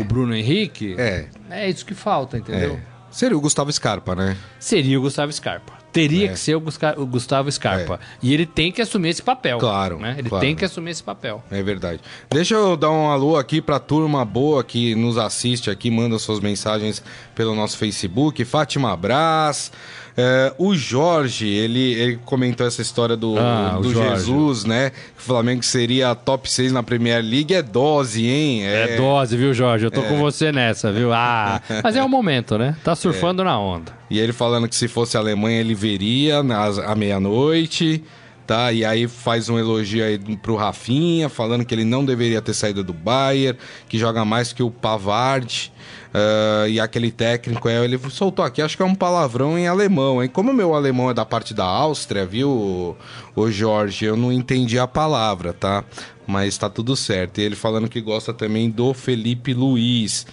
O 0.00 0.04
Bruno 0.04 0.34
Henrique? 0.34 0.94
É. 0.98 1.26
É 1.50 1.68
isso 1.68 1.84
que 1.84 1.94
falta, 1.94 2.38
entendeu? 2.38 2.74
É. 2.74 2.94
Seria 3.14 3.38
o 3.38 3.40
Gustavo 3.40 3.72
Scarpa, 3.72 4.16
né? 4.16 4.36
Seria 4.58 4.98
o 4.98 5.02
Gustavo 5.02 5.32
Scarpa. 5.32 5.74
Teria 5.92 6.26
é. 6.26 6.28
que 6.32 6.36
ser 6.36 6.56
o, 6.56 6.62
o 6.96 7.06
Gustavo 7.06 7.50
Scarpa. 7.52 7.94
É. 7.94 7.98
E 8.20 8.34
ele 8.34 8.44
tem 8.44 8.72
que 8.72 8.82
assumir 8.82 9.10
esse 9.10 9.22
papel. 9.22 9.58
Claro. 9.58 10.00
Né? 10.00 10.16
Ele 10.18 10.28
claro. 10.28 10.44
tem 10.44 10.56
que 10.56 10.64
assumir 10.64 10.90
esse 10.90 11.02
papel. 11.04 11.40
É 11.48 11.62
verdade. 11.62 12.00
Deixa 12.28 12.56
eu 12.56 12.76
dar 12.76 12.90
um 12.90 13.08
alô 13.08 13.36
aqui 13.36 13.62
pra 13.62 13.78
turma 13.78 14.24
boa 14.24 14.64
que 14.64 14.96
nos 14.96 15.16
assiste 15.16 15.70
aqui, 15.70 15.92
manda 15.92 16.18
suas 16.18 16.40
mensagens 16.40 17.00
pelo 17.36 17.54
nosso 17.54 17.78
Facebook. 17.78 18.44
Fátima 18.44 18.96
Brás. 18.96 19.70
É, 20.16 20.52
o 20.58 20.74
Jorge, 20.76 21.48
ele, 21.48 21.92
ele 21.94 22.18
comentou 22.24 22.64
essa 22.64 22.80
história 22.80 23.16
do, 23.16 23.36
ah, 23.36 23.78
do 23.82 23.92
Jesus, 23.92 24.64
né? 24.64 24.92
o 25.18 25.20
Flamengo 25.20 25.64
seria 25.64 26.14
top 26.14 26.50
6 26.50 26.70
na 26.70 26.82
Premier 26.84 27.22
League. 27.22 27.52
É 27.52 27.62
dose, 27.62 28.26
hein? 28.26 28.64
É, 28.64 28.94
é 28.94 28.96
dose, 28.96 29.36
viu, 29.36 29.52
Jorge? 29.52 29.86
Eu 29.86 29.90
tô 29.90 30.02
é. 30.02 30.08
com 30.08 30.18
você 30.18 30.52
nessa, 30.52 30.92
viu? 30.92 31.12
Ah, 31.12 31.60
mas 31.82 31.96
é 31.96 32.02
o 32.02 32.08
momento, 32.08 32.56
né? 32.56 32.76
Tá 32.84 32.94
surfando 32.94 33.42
é. 33.42 33.44
na 33.44 33.58
onda. 33.58 33.92
E 34.08 34.20
ele 34.20 34.32
falando 34.32 34.68
que 34.68 34.76
se 34.76 34.86
fosse 34.86 35.16
a 35.16 35.20
Alemanha, 35.20 35.58
ele 35.60 35.74
veria 35.74 36.42
nas, 36.42 36.78
à 36.78 36.94
meia-noite 36.94 38.04
tá? 38.46 38.72
E 38.72 38.84
aí 38.84 39.08
faz 39.08 39.48
um 39.48 39.58
elogio 39.58 40.04
aí 40.04 40.18
pro 40.18 40.54
Rafinha, 40.56 41.28
falando 41.28 41.64
que 41.64 41.74
ele 41.74 41.84
não 41.84 42.04
deveria 42.04 42.42
ter 42.42 42.54
saído 42.54 42.84
do 42.84 42.92
Bayern, 42.92 43.58
que 43.88 43.98
joga 43.98 44.24
mais 44.24 44.52
que 44.52 44.62
o 44.62 44.70
Pavard. 44.70 45.72
Uh, 46.14 46.68
e 46.68 46.78
aquele 46.78 47.10
técnico, 47.10 47.68
é, 47.68 47.84
ele 47.84 47.98
soltou 48.08 48.44
aqui, 48.44 48.62
acho 48.62 48.76
que 48.76 48.82
é 48.84 48.86
um 48.86 48.94
palavrão 48.94 49.58
em 49.58 49.66
alemão, 49.66 50.22
hein? 50.22 50.30
Como 50.32 50.52
o 50.52 50.54
meu 50.54 50.72
alemão 50.72 51.10
é 51.10 51.14
da 51.14 51.24
parte 51.24 51.52
da 51.52 51.64
Áustria, 51.64 52.24
viu, 52.24 52.96
o 53.34 53.50
Jorge? 53.50 54.04
Eu 54.04 54.16
não 54.16 54.32
entendi 54.32 54.78
a 54.78 54.86
palavra, 54.86 55.52
tá? 55.52 55.84
mas 56.26 56.56
tá 56.56 56.68
tudo 56.68 56.96
certo. 56.96 57.40
E 57.40 57.44
ele 57.44 57.56
falando 57.56 57.88
que 57.88 58.00
gosta 58.00 58.32
também 58.32 58.70
do 58.70 58.94
Felipe 58.94 59.52
Luiz. 59.52 60.26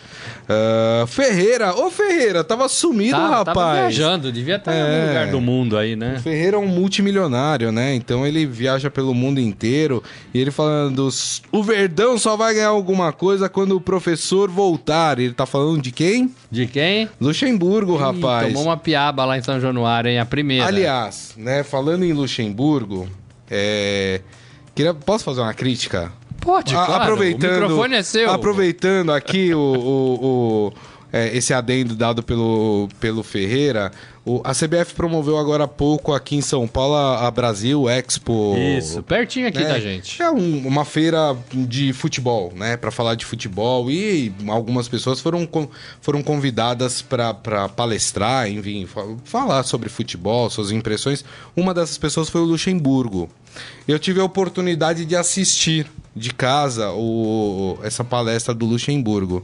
Uh, 0.43 1.05
Ferreira, 1.07 1.75
ô 1.75 1.89
Ferreira, 1.89 2.43
tava 2.43 2.67
sumido, 2.67 3.17
tá, 3.17 3.29
rapaz. 3.29 3.55
Tava 3.55 3.73
viajando, 3.73 4.31
devia 4.31 4.55
estar 4.55 4.73
é, 4.73 4.77
em 4.77 4.81
algum 4.81 4.93
é. 4.93 5.07
lugar 5.07 5.27
do 5.27 5.41
mundo 5.41 5.77
aí, 5.77 5.95
né? 5.95 6.15
O 6.17 6.21
Ferreira 6.21 6.57
é 6.57 6.59
um 6.59 6.67
multimilionário, 6.67 7.71
né? 7.71 7.93
Então 7.95 8.25
ele 8.25 8.45
viaja 8.45 8.89
pelo 8.89 9.13
mundo 9.13 9.39
inteiro. 9.39 10.03
E 10.33 10.39
ele 10.39 10.51
falando: 10.51 11.09
o 11.51 11.63
Verdão 11.63 12.17
só 12.17 12.35
vai 12.35 12.53
ganhar 12.53 12.69
alguma 12.69 13.11
coisa 13.11 13.49
quando 13.49 13.75
o 13.75 13.81
professor 13.81 14.49
voltar. 14.49 15.19
Ele 15.19 15.33
tá 15.33 15.45
falando 15.45 15.81
de 15.81 15.91
quem? 15.91 16.33
De 16.49 16.67
quem? 16.67 17.09
Luxemburgo, 17.19 17.95
Ih, 17.95 17.99
rapaz. 17.99 18.47
Tomou 18.47 18.63
uma 18.63 18.77
piaba 18.77 19.25
lá 19.25 19.37
em 19.37 19.41
São 19.41 19.59
Januário, 19.59 20.09
hein? 20.09 20.19
A 20.19 20.25
primeira. 20.25 20.65
Aliás, 20.65 21.33
né, 21.37 21.63
falando 21.63 22.03
em 22.03 22.13
Luxemburgo, 22.13 22.90
é. 23.49 24.21
Queria, 24.73 24.93
posso 24.93 25.23
fazer 25.23 25.41
uma 25.41 25.53
crítica? 25.53 26.11
Pode, 26.39 26.75
A, 26.75 26.85
claro. 26.85 27.03
Aproveitando, 27.03 27.49
o 27.49 27.61
microfone 27.61 27.95
é 27.95 28.03
seu. 28.03 28.31
Aproveitando 28.31 29.11
aqui 29.11 29.53
o, 29.53 29.59
o, 29.59 30.25
o 30.67 30.73
é, 31.13 31.35
esse 31.35 31.53
adendo 31.53 31.95
dado 31.95 32.23
pelo, 32.23 32.87
pelo 32.99 33.21
Ferreira, 33.21 33.91
o, 34.23 34.39
a 34.43 34.53
CBF 34.53 34.93
promoveu 34.93 35.35
agora 35.37 35.63
há 35.63 35.67
pouco 35.67 36.13
aqui 36.13 36.35
em 36.35 36.41
São 36.41 36.67
Paulo 36.67 36.93
a, 36.93 37.25
a 37.27 37.31
Brasil 37.31 37.89
Expo. 37.89 38.55
Isso, 38.55 39.01
pertinho 39.01 39.47
aqui 39.47 39.59
né? 39.59 39.67
da 39.67 39.79
gente. 39.79 40.21
É 40.21 40.29
um, 40.29 40.67
uma 40.67 40.85
feira 40.85 41.35
de 41.51 41.91
futebol, 41.91 42.53
né? 42.55 42.77
Para 42.77 42.91
falar 42.91 43.15
de 43.15 43.25
futebol 43.25 43.89
e 43.89 44.31
algumas 44.47 44.87
pessoas 44.87 45.19
foram, 45.19 45.49
foram 46.01 46.21
convidadas 46.21 47.01
para 47.01 47.33
palestrar, 47.69 48.47
enfim, 48.47 48.87
falar 49.23 49.63
sobre 49.63 49.89
futebol, 49.89 50.49
suas 50.51 50.71
impressões. 50.71 51.25
Uma 51.55 51.73
dessas 51.73 51.97
pessoas 51.97 52.29
foi 52.29 52.41
o 52.41 52.45
Luxemburgo. 52.45 53.27
Eu 53.87 53.97
tive 53.97 54.19
a 54.21 54.23
oportunidade 54.23 55.03
de 55.03 55.15
assistir 55.15 55.87
de 56.15 56.31
casa 56.31 56.91
o, 56.91 57.79
essa 57.81 58.03
palestra 58.03 58.53
do 58.53 58.67
Luxemburgo. 58.67 59.43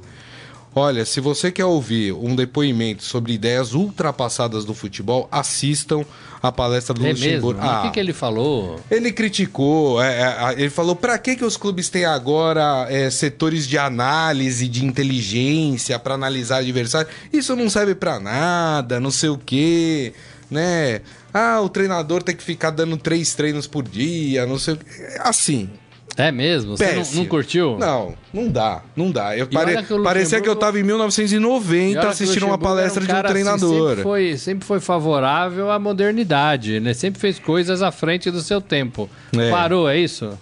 Olha, 0.77 1.05
se 1.05 1.19
você 1.19 1.51
quer 1.51 1.65
ouvir 1.65 2.13
um 2.13 2.35
depoimento 2.35 3.03
sobre 3.03 3.33
ideias 3.33 3.73
ultrapassadas 3.73 4.63
do 4.63 4.75
futebol, 4.75 5.27
assistam 5.31 6.05
a 6.39 6.51
palestra 6.51 6.93
do 6.93 7.03
é 7.03 7.09
Luxemburgo. 7.09 7.59
Mesmo? 7.59 7.73
Ah, 7.73 7.79
o 7.79 7.81
que, 7.87 7.93
que, 7.93 7.99
ele 7.99 8.13
falou? 8.13 8.79
Ele 8.91 9.11
criticou, 9.11 9.99
é, 9.99 10.21
é, 10.21 10.53
ele 10.53 10.69
falou 10.69 10.95
para 10.95 11.17
que, 11.17 11.35
que 11.35 11.43
os 11.43 11.57
clubes 11.57 11.89
têm 11.89 12.05
agora 12.05 12.85
é, 12.91 13.09
setores 13.09 13.67
de 13.67 13.75
análise, 13.75 14.67
de 14.67 14.85
inteligência 14.85 15.97
para 15.97 16.13
analisar 16.13 16.57
adversário. 16.57 17.09
Isso 17.33 17.55
não 17.55 17.71
serve 17.71 17.95
para 17.95 18.19
nada, 18.19 18.99
não 18.99 19.09
sei 19.09 19.29
o 19.29 19.37
quê, 19.37 20.13
né? 20.47 21.01
Ah, 21.33 21.59
o 21.59 21.69
treinador 21.69 22.21
tem 22.21 22.35
que 22.35 22.43
ficar 22.43 22.69
dando 22.69 22.97
três 22.97 23.33
treinos 23.33 23.65
por 23.65 23.83
dia, 23.83 24.45
não 24.45 24.59
sei 24.59 24.75
o 24.75 24.77
quê. 24.77 24.85
Assim, 25.21 25.71
é 26.17 26.31
mesmo? 26.31 26.75
Você 26.75 26.93
não, 26.93 27.03
não, 27.13 27.25
curtiu? 27.25 27.77
Não, 27.77 28.15
não 28.33 28.47
dá, 28.49 28.81
não 28.95 29.11
dá. 29.11 29.37
Eu 29.37 29.47
pare... 29.47 29.83
que 29.83 30.01
Parecia 30.01 30.41
que 30.41 30.49
eu 30.49 30.55
tava 30.55 30.79
em 30.79 30.83
1990 30.83 32.07
assistindo 32.07 32.45
uma 32.45 32.57
palestra 32.57 33.03
um 33.03 33.05
de 33.05 33.11
um 33.11 33.15
assim, 33.15 33.27
treinador. 33.27 33.69
Assim, 33.69 33.87
sempre, 33.87 34.03
foi, 34.03 34.37
sempre 34.37 34.67
foi 34.67 34.79
favorável 34.79 35.69
à 35.69 35.77
modernidade, 35.77 36.79
né? 36.79 36.93
Sempre 36.93 37.19
fez 37.19 37.37
coisas 37.39 37.81
à 37.81 37.91
frente 37.91 38.31
do 38.31 38.41
seu 38.41 38.59
tempo. 38.59 39.09
É. 39.37 39.51
Parou, 39.51 39.87
é 39.87 39.97
isso? 39.97 40.37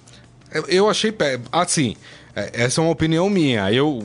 Eu, 0.53 0.65
eu 0.67 0.89
achei. 0.89 1.13
Assim, 1.51 1.96
é, 2.36 2.51
essa 2.53 2.82
é 2.82 2.84
uma 2.84 2.91
opinião 2.91 3.29
minha. 3.29 3.72
Eu, 3.72 4.03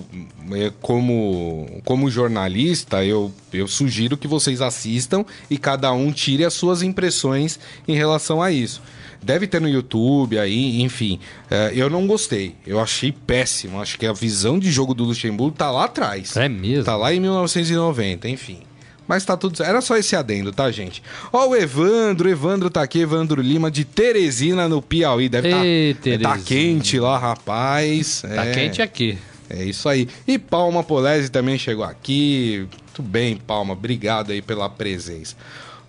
é, 0.53 0.73
como, 0.81 1.81
como 1.85 2.09
jornalista, 2.09 3.05
eu, 3.05 3.33
eu 3.53 3.67
sugiro 3.67 4.17
que 4.17 4.29
vocês 4.29 4.61
assistam 4.61 5.25
e 5.51 5.59
cada 5.59 5.93
um 5.93 6.13
tire 6.13 6.45
as 6.45 6.55
suas 6.55 6.83
impressões 6.83 7.59
em 7.89 7.97
relação 7.97 8.41
a 8.41 8.53
isso. 8.53 8.81
Deve 9.23 9.47
ter 9.47 9.61
no 9.61 9.69
YouTube 9.69 10.39
aí, 10.39 10.81
enfim. 10.83 11.21
É, 11.51 11.73
eu 11.75 11.91
não 11.91 12.07
gostei. 12.07 12.55
Eu 12.67 12.81
achei 12.81 13.13
péssimo. 13.13 13.81
Acho 13.81 13.99
que 13.99 14.07
a 14.07 14.13
visão 14.13 14.59
de 14.59 14.71
jogo 14.71 14.95
do 14.95 15.05
Luxemburgo 15.05 15.57
tá 15.57 15.71
lá 15.71 15.85
atrás. 15.85 16.37
É 16.37 16.49
mesmo? 16.49 16.85
Tá 16.85 16.97
lá 16.97 17.13
em 17.13 17.21
1990, 17.21 18.29
enfim. 18.29 18.61
Mas 19.07 19.25
tá 19.25 19.37
tudo 19.37 19.61
Era 19.61 19.81
só 19.81 19.97
esse 19.97 20.15
adendo, 20.15 20.53
tá, 20.53 20.71
gente? 20.71 21.03
Ó, 21.33 21.49
o 21.49 21.57
Evandro, 21.57 22.31
Evandro 22.31 22.71
tá 22.71 22.81
aqui, 22.81 23.01
Evandro 23.01 23.43
Lima, 23.43 23.69
de 23.69 23.85
Teresina, 23.85 24.69
no 24.69 24.81
Piauí. 24.81 25.29
Deve 25.29 25.53
Ei, 25.53 25.95
tá, 25.95 26.37
tá 26.37 26.39
quente 26.39 26.99
lá, 26.99 27.19
rapaz. 27.19 28.23
Tá 28.23 28.47
é, 28.47 28.53
quente 28.53 28.81
aqui. 28.81 29.19
É 29.51 29.65
isso 29.65 29.89
aí. 29.89 30.09
E 30.29 30.39
Palma 30.39 30.85
Polese 30.85 31.29
também 31.29 31.59
chegou 31.59 31.85
aqui. 31.85 32.69
Tudo 32.95 33.09
bem, 33.09 33.37
Palma. 33.37 33.73
Obrigado 33.73 34.31
aí 34.31 34.41
pela 34.41 34.71
presença. 34.71 35.35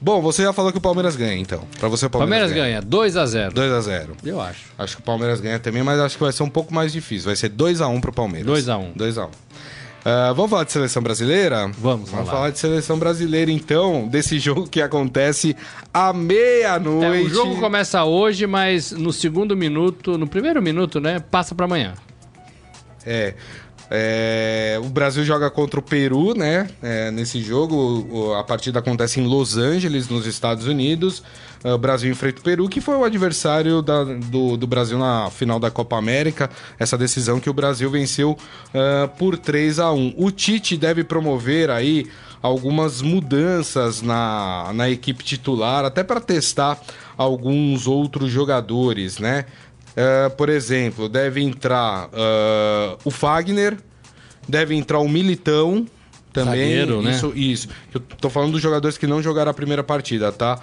Bom, 0.01 0.19
você 0.19 0.41
já 0.41 0.51
falou 0.51 0.71
que 0.71 0.79
o 0.79 0.81
Palmeiras 0.81 1.15
ganha, 1.15 1.35
então. 1.35 1.63
Pra 1.79 1.87
você, 1.87 2.07
o 2.07 2.09
Palmeiras, 2.09 2.49
Palmeiras 2.49 2.71
ganha. 2.71 2.81
2 2.81 3.17
a 3.17 3.25
0 3.27 3.53
2 3.53 3.71
a 3.71 3.81
0 3.81 4.17
Eu 4.25 4.41
acho. 4.41 4.65
Acho 4.75 4.95
que 4.95 5.01
o 5.01 5.05
Palmeiras 5.05 5.39
ganha 5.39 5.59
também, 5.59 5.83
mas 5.83 5.99
acho 5.99 6.17
que 6.17 6.23
vai 6.23 6.33
ser 6.33 6.41
um 6.41 6.49
pouco 6.49 6.73
mais 6.73 6.91
difícil. 6.91 7.27
Vai 7.27 7.35
ser 7.35 7.49
2 7.49 7.81
a 7.81 7.87
1 7.87 8.01
pro 8.01 8.11
Palmeiras. 8.11 8.47
2 8.47 8.69
a 8.69 8.77
1 8.77 8.93
2 8.95 9.17
a 9.19 9.25
1 9.25 9.29
Uh, 10.01 10.33
vamos 10.33 10.49
falar 10.49 10.63
de 10.63 10.71
seleção 10.71 11.03
brasileira? 11.03 11.67
Vamos, 11.77 12.09
vamos 12.09 12.09
falar. 12.09 12.25
falar 12.25 12.49
de 12.49 12.57
seleção 12.57 12.97
brasileira, 12.97 13.51
então, 13.51 14.07
desse 14.07 14.39
jogo 14.41 14.67
que 14.67 14.81
acontece 14.81 15.55
à 15.93 16.11
meia-noite. 16.11 17.21
É, 17.21 17.21
o 17.21 17.29
jogo 17.29 17.59
começa 17.59 18.03
hoje, 18.03 18.47
mas 18.47 18.91
no 18.91 19.13
segundo 19.13 19.55
minuto, 19.55 20.17
no 20.17 20.25
primeiro 20.25 20.59
minuto, 20.59 20.99
né, 20.99 21.19
passa 21.19 21.53
para 21.53 21.65
amanhã. 21.65 21.93
É. 23.05 23.35
É, 23.93 24.79
o 24.81 24.87
Brasil 24.87 25.21
joga 25.25 25.51
contra 25.51 25.77
o 25.77 25.83
Peru, 25.83 26.33
né? 26.33 26.69
É, 26.81 27.11
nesse 27.11 27.41
jogo, 27.41 28.33
a 28.35 28.43
partida 28.43 28.79
acontece 28.79 29.19
em 29.19 29.27
Los 29.27 29.57
Angeles, 29.57 30.07
nos 30.07 30.25
Estados 30.25 30.65
Unidos. 30.65 31.21
É, 31.61 31.73
o 31.73 31.77
Brasil 31.77 32.09
enfrenta 32.09 32.39
o 32.39 32.43
Peru, 32.43 32.69
que 32.69 32.79
foi 32.79 32.95
o 32.95 33.03
adversário 33.03 33.81
da, 33.81 34.05
do, 34.05 34.55
do, 34.55 34.65
Brasil 34.65 34.97
na 34.97 35.29
final 35.29 35.59
da 35.59 35.69
Copa 35.69 35.97
América. 35.97 36.49
Essa 36.79 36.97
decisão 36.97 37.37
que 37.37 37.49
o 37.49 37.53
Brasil 37.53 37.91
venceu 37.91 38.31
uh, 38.31 39.09
por 39.17 39.37
3 39.37 39.79
a 39.79 39.91
1 39.91 40.15
O 40.17 40.31
Tite 40.31 40.77
deve 40.77 41.03
promover 41.03 41.69
aí 41.69 42.07
algumas 42.41 43.01
mudanças 43.01 44.01
na, 44.01 44.71
na 44.73 44.89
equipe 44.89 45.21
titular, 45.21 45.83
até 45.83 46.01
para 46.01 46.21
testar 46.21 46.79
alguns 47.17 47.87
outros 47.87 48.31
jogadores, 48.31 49.19
né? 49.19 49.45
Uh, 49.91 50.29
por 50.37 50.47
exemplo, 50.47 51.09
deve 51.09 51.41
entrar 51.41 52.07
uh, 52.07 52.97
o 53.03 53.11
Fagner, 53.11 53.77
deve 54.47 54.75
entrar 54.75 54.99
o 54.99 55.07
Militão 55.07 55.85
também. 56.31 56.59
Zagueiro, 56.59 57.09
isso, 57.09 57.27
né? 57.27 57.33
isso. 57.35 57.69
Eu 57.93 57.99
tô 57.99 58.29
falando 58.29 58.53
dos 58.53 58.61
jogadores 58.61 58.97
que 58.97 59.07
não 59.07 59.21
jogaram 59.21 59.51
a 59.51 59.53
primeira 59.53 59.83
partida, 59.83 60.31
tá? 60.31 60.59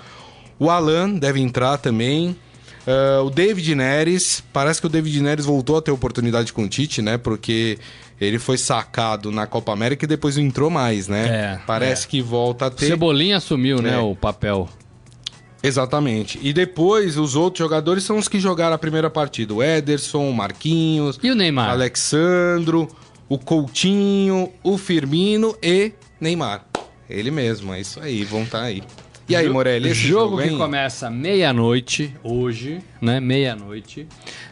O 0.58 0.70
Alan 0.70 1.10
deve 1.10 1.40
entrar 1.40 1.78
também. 1.78 2.36
Uh, 2.86 3.22
o 3.24 3.30
David 3.30 3.74
Neres, 3.74 4.42
parece 4.52 4.80
que 4.80 4.86
o 4.86 4.90
David 4.90 5.20
Neres 5.20 5.44
voltou 5.44 5.76
a 5.76 5.82
ter 5.82 5.90
oportunidade 5.90 6.52
com 6.52 6.64
o 6.64 6.68
Tite, 6.68 7.02
né? 7.02 7.18
Porque 7.18 7.78
ele 8.20 8.38
foi 8.38 8.56
sacado 8.56 9.30
na 9.30 9.46
Copa 9.46 9.72
América 9.72 10.04
e 10.04 10.08
depois 10.08 10.36
não 10.36 10.44
entrou 10.44 10.70
mais, 10.70 11.06
né? 11.06 11.28
É, 11.28 11.60
parece 11.66 12.06
é. 12.06 12.08
que 12.08 12.22
volta 12.22 12.66
a 12.66 12.70
ter. 12.70 12.86
Cebolinha 12.86 13.36
assumiu, 13.36 13.82
né, 13.82 13.94
é. 13.94 13.98
o 13.98 14.16
papel. 14.16 14.68
Exatamente. 15.62 16.38
E 16.42 16.52
depois, 16.52 17.18
os 17.18 17.34
outros 17.34 17.58
jogadores 17.58 18.04
são 18.04 18.16
os 18.16 18.28
que 18.28 18.40
jogaram 18.40 18.74
a 18.74 18.78
primeira 18.78 19.10
partida. 19.10 19.52
O 19.52 19.62
Ederson, 19.62 20.30
o 20.30 20.32
Marquinhos... 20.32 21.18
E 21.22 21.30
o 21.30 21.34
Neymar? 21.34 21.70
Alexandro, 21.70 22.88
o 23.28 23.38
Coutinho, 23.38 24.50
o 24.62 24.78
Firmino 24.78 25.56
e 25.62 25.92
Neymar. 26.20 26.64
Ele 27.08 27.30
mesmo, 27.30 27.72
é 27.72 27.80
isso 27.80 28.00
aí, 28.00 28.24
vão 28.24 28.42
estar 28.42 28.60
tá 28.60 28.64
aí. 28.64 28.82
E 29.28 29.36
aí, 29.36 29.46
Morelli, 29.46 29.90
esse 29.90 30.00
jogo, 30.00 30.40
jogo 30.40 30.42
que 30.50 30.56
começa 30.56 31.10
meia-noite, 31.10 32.14
hoje, 32.24 32.80
né? 32.98 33.20
Meia-noite. 33.20 34.08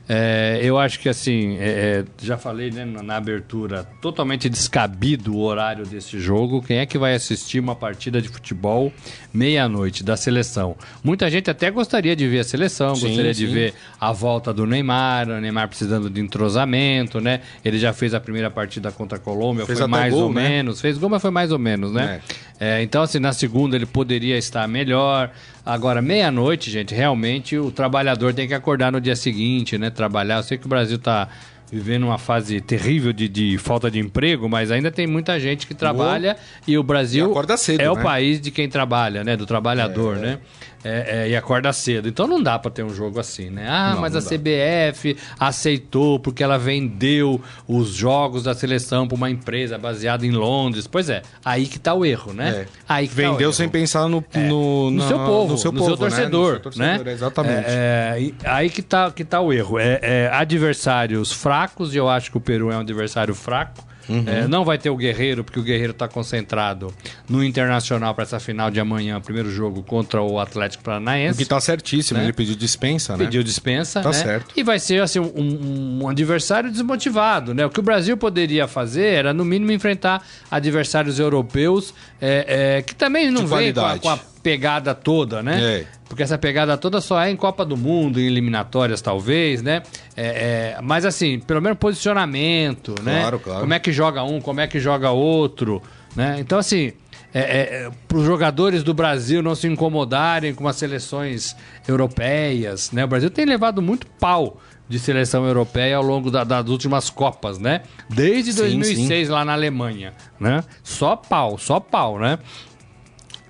É, 0.09 0.61
eu 0.63 0.79
acho 0.79 1.01
que 1.01 1.09
assim, 1.09 1.57
é, 1.59 1.69
é, 1.69 2.05
já 2.23 2.39
falei 2.39 2.71
né, 2.71 2.85
na 2.85 3.17
abertura, 3.17 3.85
totalmente 4.01 4.49
descabido 4.49 5.35
o 5.35 5.43
horário 5.43 5.85
desse 5.85 6.21
jogo. 6.21 6.63
Quem 6.63 6.79
é 6.79 6.87
que 6.87 6.97
vai 6.97 7.15
assistir 7.15 7.59
uma 7.59 7.75
partida 7.75 8.23
de 8.23 8.29
futebol 8.29 8.93
meia-noite 9.35 10.05
da 10.05 10.17
seleção? 10.17 10.77
Muita 11.03 11.29
gente 11.29 11.51
até 11.51 11.73
gostaria 11.73 12.15
de 12.15 12.29
ver 12.29 12.41
a 12.41 12.45
seleção, 12.45 12.95
sim, 12.95 13.09
gostaria 13.09 13.35
sim. 13.35 13.47
de 13.47 13.53
ver 13.53 13.75
a 14.01 14.13
volta 14.13 14.55
do 14.55 14.65
Neymar, 14.65 15.29
o 15.29 15.41
Neymar 15.41 15.69
precisando 15.69 16.09
de 16.09 16.21
entrosamento, 16.21 17.21
né? 17.21 17.41
Ele 17.65 17.79
já 17.79 17.93
fez 17.93 18.15
a 18.15 18.21
primeira 18.21 18.51
partida 18.51 18.93
contra 18.93 19.19
a 19.19 19.21
Colômbia, 19.21 19.67
fez 19.67 19.79
foi 19.79 19.89
mais 19.89 20.15
gol, 20.15 20.25
ou 20.25 20.33
né? 20.33 20.49
menos. 20.49 20.81
Fez 20.81 20.99
gol, 20.99 21.11
mas 21.11 21.21
foi 21.21 21.33
mais 21.33 21.51
ou 21.51 21.59
menos, 21.59 21.93
né? 21.93 22.21
É. 22.61 22.79
é 22.79 22.83
então, 22.83 23.03
assim, 23.03 23.19
na 23.19 23.33
segunda 23.33 23.75
ele 23.75 23.87
poderia 23.87 24.39
estar 24.39 24.69
melhor. 24.69 25.33
Agora, 25.67 26.01
meia-noite, 26.01 26.71
gente, 26.71 26.95
realmente 26.95 27.59
o 27.59 27.73
trabalhador 27.73 28.33
tem 28.33 28.47
que 28.47 28.55
acordar 28.55 28.93
no 28.93 29.01
dia 29.01 29.17
seguinte, 29.17 29.77
né? 29.77 29.91
Trabalhar. 29.91 30.37
Eu 30.37 30.43
sei 30.45 30.57
que 30.57 30.65
o 30.65 30.69
Brasil 30.69 30.95
está 30.95 31.29
vivendo 31.73 32.05
uma 32.05 32.19
fase 32.19 32.61
terrível 32.61 33.13
de, 33.13 33.29
de, 33.29 33.59
falta 33.59 33.91
de 33.91 33.99
emprego, 33.99 34.49
mas 34.49 34.71
ainda 34.71 34.93
tem 34.93 35.09
muita 35.09 35.41
gente 35.41 35.67
que 35.67 35.75
trabalha 35.75 36.37
e 36.69 36.79
o 36.79 36.83
Brasil 36.85 37.35
e 37.35 37.57
cedo, 37.57 37.81
é 37.81 37.85
né? 37.85 37.91
o 37.91 38.01
país 38.01 38.41
de 38.41 38.53
quem 38.53 38.69
trabalha, 38.69 39.25
né? 39.25 39.37
Do 39.37 39.45
trabalhador, 39.45 40.17
é, 40.19 40.21
né? 40.21 40.33
É, 40.33 40.39
é, 40.85 41.29
e 41.29 41.37
acorda 41.37 41.73
cedo. 41.73 42.09
Então 42.09 42.27
não 42.27 42.43
dá 42.43 42.59
para 42.59 42.71
ter 42.71 42.83
um 42.83 42.95
jogo 42.95 43.19
assim, 43.19 43.51
né? 43.51 43.67
Ah, 43.69 43.93
não, 43.95 44.01
mas 44.01 44.13
não 44.13 44.21
a 44.21 44.23
dá. 44.23 44.29
CBF 44.29 45.17
aceitou 45.39 46.19
porque 46.19 46.43
ela 46.43 46.59
vendeu 46.59 47.41
os 47.67 47.89
jogos 47.89 48.45
da 48.45 48.55
seleção 48.55 49.07
para 49.07 49.17
uma 49.17 49.31
empresa 49.31 49.79
baseada 49.79 50.27
em 50.27 50.31
Londres. 50.31 50.87
Pois 50.87 51.09
é, 51.09 51.23
aí 51.45 51.67
que 51.67 51.79
tá 51.79 51.95
o 51.95 52.05
erro, 52.05 52.33
né? 52.33 52.51
É. 52.51 52.67
Aí 52.89 53.09
tá 53.09 53.15
vendeu 53.15 53.51
tá 53.51 53.57
sem 53.57 53.69
pensar 53.69 54.09
no, 54.09 54.25
é. 54.33 54.39
no, 54.41 54.91
no, 54.91 55.09
seu 55.09 55.19
povo, 55.19 55.53
no 55.53 55.59
seu, 55.59 55.73
no 55.73 55.79
povo, 55.79 55.91
seu 55.91 55.97
torcedor, 55.97 56.47
né? 56.47 56.53
Seu 56.53 56.63
torcedor, 56.63 57.05
né? 57.05 57.13
Exatamente. 57.13 57.65
É, 57.67 58.31
aí 58.45 58.71
que 58.71 58.83
tá, 58.83 59.11
que 59.11 59.25
tá 59.25 59.41
o 59.41 59.53
erro. 59.53 59.79
É, 59.79 60.31
adversários 60.33 61.33
fracos, 61.33 61.95
e 61.95 61.99
eu 61.99 62.09
acho 62.09 62.31
que 62.31 62.37
o 62.37 62.41
Peru 62.41 62.71
é 62.71 62.77
um 62.77 62.81
adversário 62.81 63.35
fraco. 63.35 63.86
Uhum. 64.09 64.25
É, 64.27 64.47
não 64.47 64.65
vai 64.65 64.79
ter 64.79 64.91
o 64.91 64.97
Guerreiro, 64.97 65.43
porque 65.43 65.59
o 65.59 65.63
Guerreiro 65.63 65.93
está 65.93 66.09
concentrado 66.09 66.93
no 67.29 67.43
Internacional 67.43 68.15
para 68.15 68.25
essa 68.25 68.39
final 68.39 68.71
de 68.71 68.79
amanhã, 68.79 69.21
primeiro 69.21 69.51
jogo 69.51 69.83
contra 69.83 70.23
o 70.23 70.39
Atlético 70.39 70.85
Paranaense. 70.85 71.35
O 71.35 71.37
que 71.37 71.43
está 71.43 71.61
certíssimo, 71.61 72.19
né? 72.19 72.27
ele 72.27 72.33
pediu 72.33 72.55
dispensa, 72.55 73.17
né? 73.17 73.25
Pediu 73.25 73.43
dispensa, 73.43 74.01
tá 74.01 74.11
né? 74.11 74.15
certo. 74.15 74.55
E 74.57 74.63
vai 74.63 74.79
ser 74.79 75.03
assim, 75.03 75.19
um, 75.19 76.03
um, 76.03 76.09
adversário 76.09 76.71
desmotivado, 76.71 77.53
né? 77.55 77.67
O 77.67 77.71
que 77.71 77.81
o 77.81 77.83
Brasil 77.83 78.17
poderia 78.17 78.69
fazer 78.69 79.07
era, 79.07 79.35
no 79.35 79.45
mínimo, 79.45 79.73
enfrentar 79.73 80.25
adversários 80.51 81.19
europeus 81.19 81.93
é, 82.21 82.77
é, 82.79 82.83
que 82.83 82.95
também 82.95 83.31
não 83.31 83.47
vêm 83.47 83.73
com, 83.73 83.99
com 83.99 84.09
a 84.11 84.19
pegada 84.47 84.95
toda, 84.95 85.43
né? 85.43 85.81
É. 85.81 85.87
Porque 86.09 86.23
essa 86.23 86.39
pegada 86.39 86.79
toda 86.79 87.01
só 87.01 87.21
é 87.21 87.29
em 87.29 87.35
Copa 87.35 87.65
do 87.65 87.77
Mundo, 87.77 88.21
em 88.21 88.27
eliminatórias 88.27 89.03
talvez, 89.03 89.61
né? 89.61 89.83
É, 90.17 90.77
é, 90.77 90.81
mas 90.81 91.05
assim, 91.05 91.41
pelo 91.41 91.61
menos 91.61 91.77
posicionamento, 91.77 92.95
claro, 92.95 93.05
né? 93.05 93.21
Claro, 93.23 93.41
claro. 93.41 93.61
Como 93.63 93.75
é 93.75 93.81
que 93.81 93.91
joga 93.91 94.23
um, 94.23 94.41
como 94.41 94.61
é 94.61 94.69
que 94.69 94.79
joga 94.79 95.11
outro, 95.11 95.83
né? 96.15 96.37
Então 96.39 96.61
assim, 96.61 96.93
é, 97.35 97.41
é 97.41 97.91
para 98.07 98.19
os 98.19 98.25
jogadores 98.25 98.85
do 98.85 98.95
Brasil 98.95 99.43
não 99.43 99.57
se 99.57 99.67
incomodarem 99.67 100.55
com 100.55 100.69
as 100.69 100.77
seleções 100.77 101.57
europeias, 101.89 102.93
né? 102.93 103.05
O 103.05 103.09
Brasil 103.09 103.29
tem 103.29 103.45
levado 103.45 103.83
muito 103.83 104.07
pau 104.07 104.61
de 104.89 105.01
seleção 105.01 105.45
europeia 105.45 105.97
ao 105.97 106.03
longo 106.05 106.31
da, 106.31 106.45
das 106.45 106.69
últimas 106.69 107.11
Copas, 107.11 107.59
né? 107.59 107.83
Desde 108.09 108.53
sim, 108.53 108.61
2006 108.61 109.27
sim. 109.27 109.33
lá 109.33 109.45
na 109.45 109.55
Alemanha, 109.55 110.15
né? 110.39 110.63
Só 110.85 111.17
pau, 111.17 111.59
só 111.59 111.81
pau, 111.81 112.21
né? 112.21 112.39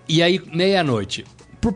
E 0.09 0.23
aí, 0.23 0.41
meia-noite. 0.53 1.25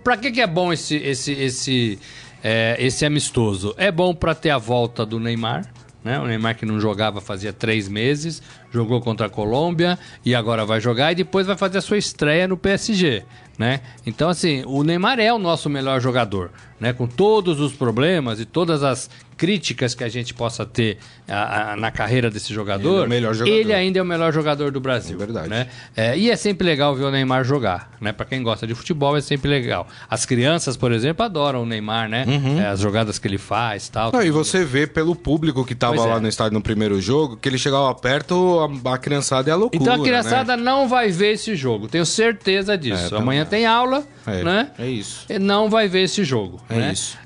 Pra 0.04 0.16
que, 0.16 0.30
que 0.30 0.40
é 0.40 0.46
bom 0.46 0.72
esse, 0.72 0.96
esse, 0.96 1.32
esse, 1.32 1.98
é, 2.42 2.76
esse 2.78 3.04
amistoso? 3.04 3.74
É 3.76 3.90
bom 3.90 4.14
para 4.14 4.34
ter 4.34 4.50
a 4.50 4.58
volta 4.58 5.04
do 5.04 5.18
Neymar, 5.18 5.72
né? 6.04 6.18
O 6.20 6.26
Neymar 6.26 6.56
que 6.56 6.64
não 6.64 6.78
jogava 6.78 7.20
fazia 7.20 7.52
três 7.52 7.88
meses, 7.88 8.42
jogou 8.70 9.00
contra 9.00 9.26
a 9.26 9.30
Colômbia 9.30 9.98
e 10.24 10.34
agora 10.34 10.64
vai 10.64 10.80
jogar 10.80 11.12
e 11.12 11.16
depois 11.16 11.46
vai 11.46 11.56
fazer 11.56 11.78
a 11.78 11.82
sua 11.82 11.98
estreia 11.98 12.46
no 12.46 12.56
PSG, 12.56 13.24
né? 13.60 13.82
Então, 14.06 14.30
assim, 14.30 14.62
o 14.64 14.82
Neymar 14.82 15.20
é 15.20 15.30
o 15.30 15.38
nosso 15.38 15.68
melhor 15.68 16.00
jogador, 16.00 16.50
né? 16.80 16.94
Com 16.94 17.06
todos 17.06 17.60
os 17.60 17.74
problemas 17.74 18.40
e 18.40 18.46
todas 18.46 18.82
as 18.82 19.10
críticas 19.40 19.94
que 19.94 20.04
a 20.04 20.08
gente 20.08 20.34
possa 20.34 20.66
ter 20.66 20.98
a, 21.26 21.72
a, 21.72 21.76
na 21.76 21.90
carreira 21.90 22.30
desse 22.30 22.52
jogador, 22.52 23.10
ele, 23.10 23.24
é 23.24 23.32
jogador. 23.32 23.50
ele, 23.50 23.72
ainda 23.72 23.98
é 23.98 24.02
o 24.02 24.04
melhor 24.04 24.34
jogador 24.34 24.70
do 24.70 24.80
Brasil. 24.80 25.16
É 25.16 25.18
verdade. 25.18 25.48
Né? 25.48 25.66
É, 25.96 26.18
e 26.18 26.30
é 26.30 26.36
sempre 26.36 26.66
legal 26.66 26.94
ver 26.94 27.04
o 27.04 27.10
Neymar 27.10 27.42
jogar, 27.42 27.90
né? 28.02 28.12
Para 28.12 28.26
quem 28.26 28.42
gosta 28.42 28.66
de 28.66 28.74
futebol 28.74 29.16
é 29.16 29.22
sempre 29.22 29.48
legal. 29.48 29.88
As 30.10 30.26
crianças, 30.26 30.76
por 30.76 30.92
exemplo, 30.92 31.24
adoram 31.24 31.62
o 31.62 31.66
Neymar, 31.66 32.06
né? 32.06 32.26
Uhum. 32.28 32.60
É, 32.60 32.66
as 32.66 32.80
jogadas 32.80 33.18
que 33.18 33.26
ele 33.26 33.38
faz, 33.38 33.88
tal. 33.88 34.12
Não, 34.12 34.22
e 34.22 34.30
você 34.30 34.62
vê 34.62 34.86
pelo 34.86 35.16
público 35.16 35.64
que 35.64 35.72
estava 35.72 36.04
lá 36.04 36.16
é. 36.16 36.20
no 36.20 36.28
estádio 36.28 36.52
no 36.52 36.60
primeiro 36.60 37.00
jogo 37.00 37.38
que 37.38 37.48
ele 37.48 37.56
chegava 37.56 37.94
perto, 37.94 38.70
a, 38.84 38.92
a 38.92 38.98
criançada 38.98 39.48
é 39.48 39.54
a 39.54 39.56
loucura. 39.56 39.82
Então 39.82 39.94
a 39.94 40.04
criançada 40.04 40.54
né? 40.54 40.62
não 40.62 40.86
vai 40.86 41.10
ver 41.10 41.32
esse 41.32 41.56
jogo. 41.56 41.88
Tenho 41.88 42.04
certeza 42.04 42.76
disso. 42.76 43.14
É, 43.14 43.18
Amanhã 43.18 43.46
tem 43.50 43.66
aula, 43.66 44.06
né? 44.26 44.70
É 44.78 44.86
isso. 44.86 45.26
E 45.28 45.38
não 45.38 45.68
vai 45.68 45.88
ver 45.88 46.04
esse 46.04 46.24
jogo. 46.24 46.60
É 46.70 46.74
né? 46.76 46.92
isso. 46.92 47.18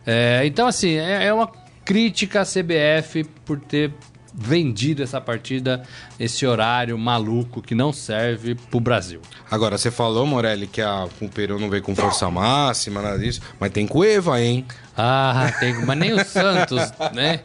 então 0.45 0.67
assim 0.67 0.95
é 0.97 1.33
uma 1.33 1.51
crítica 1.85 2.41
à 2.41 2.45
CBF 2.45 3.25
por 3.45 3.61
ter 3.61 3.93
vendido 4.35 5.03
essa 5.03 5.21
partida, 5.21 5.83
esse 6.19 6.45
horário 6.45 6.99
maluco 6.99 7.63
que 7.63 7.75
não 7.75 7.93
serve 7.93 8.57
pro 8.57 8.81
Brasil. 8.81 9.21
Agora, 9.49 9.79
você 9.79 9.91
falou, 9.91 10.27
Morelli, 10.27 10.67
que 10.67 10.83
a, 10.83 11.07
o 11.21 11.29
Peru 11.29 11.59
não 11.61 11.71
veio 11.71 11.83
com 11.83 11.95
força 11.95 12.29
máxima, 12.29 13.01
nada 13.01 13.19
disso, 13.19 13.41
mas 13.61 13.71
tem 13.71 13.87
Cueva, 13.87 14.41
hein? 14.41 14.67
Ah, 14.97 15.53
tem, 15.59 15.75
mas 15.85 15.99
nem 15.99 16.13
o 16.13 16.25
Santos, 16.25 16.93
né? 17.15 17.41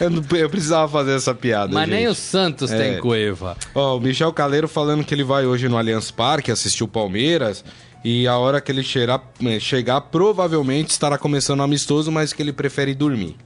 eu, 0.00 0.10
não, 0.10 0.22
eu, 0.36 0.50
precisava 0.50 0.90
fazer 0.90 1.16
essa 1.16 1.34
piada. 1.34 1.72
Mas 1.72 1.88
gente. 1.88 1.96
nem 1.96 2.06
o 2.06 2.14
Santos 2.14 2.70
é. 2.70 2.78
tem 2.78 3.00
Cueva. 3.00 3.56
Ó, 3.74 3.96
o 3.96 4.00
Michel 4.00 4.32
Caleiro 4.32 4.68
falando 4.68 5.04
que 5.04 5.14
ele 5.14 5.24
vai 5.24 5.46
hoje 5.46 5.68
no 5.68 5.76
Allianz 5.76 6.10
Parque 6.10 6.50
assistir 6.50 6.84
o 6.84 6.88
Palmeiras. 6.88 7.64
E 8.04 8.28
a 8.28 8.36
hora 8.36 8.60
que 8.60 8.70
ele 8.70 8.84
chegar, 8.84 9.20
eh, 9.44 9.58
chegar, 9.58 10.00
provavelmente 10.02 10.90
estará 10.90 11.18
começando 11.18 11.62
amistoso, 11.62 12.12
mas 12.12 12.32
que 12.32 12.40
ele 12.40 12.52
prefere 12.52 12.94
dormir. 12.94 13.36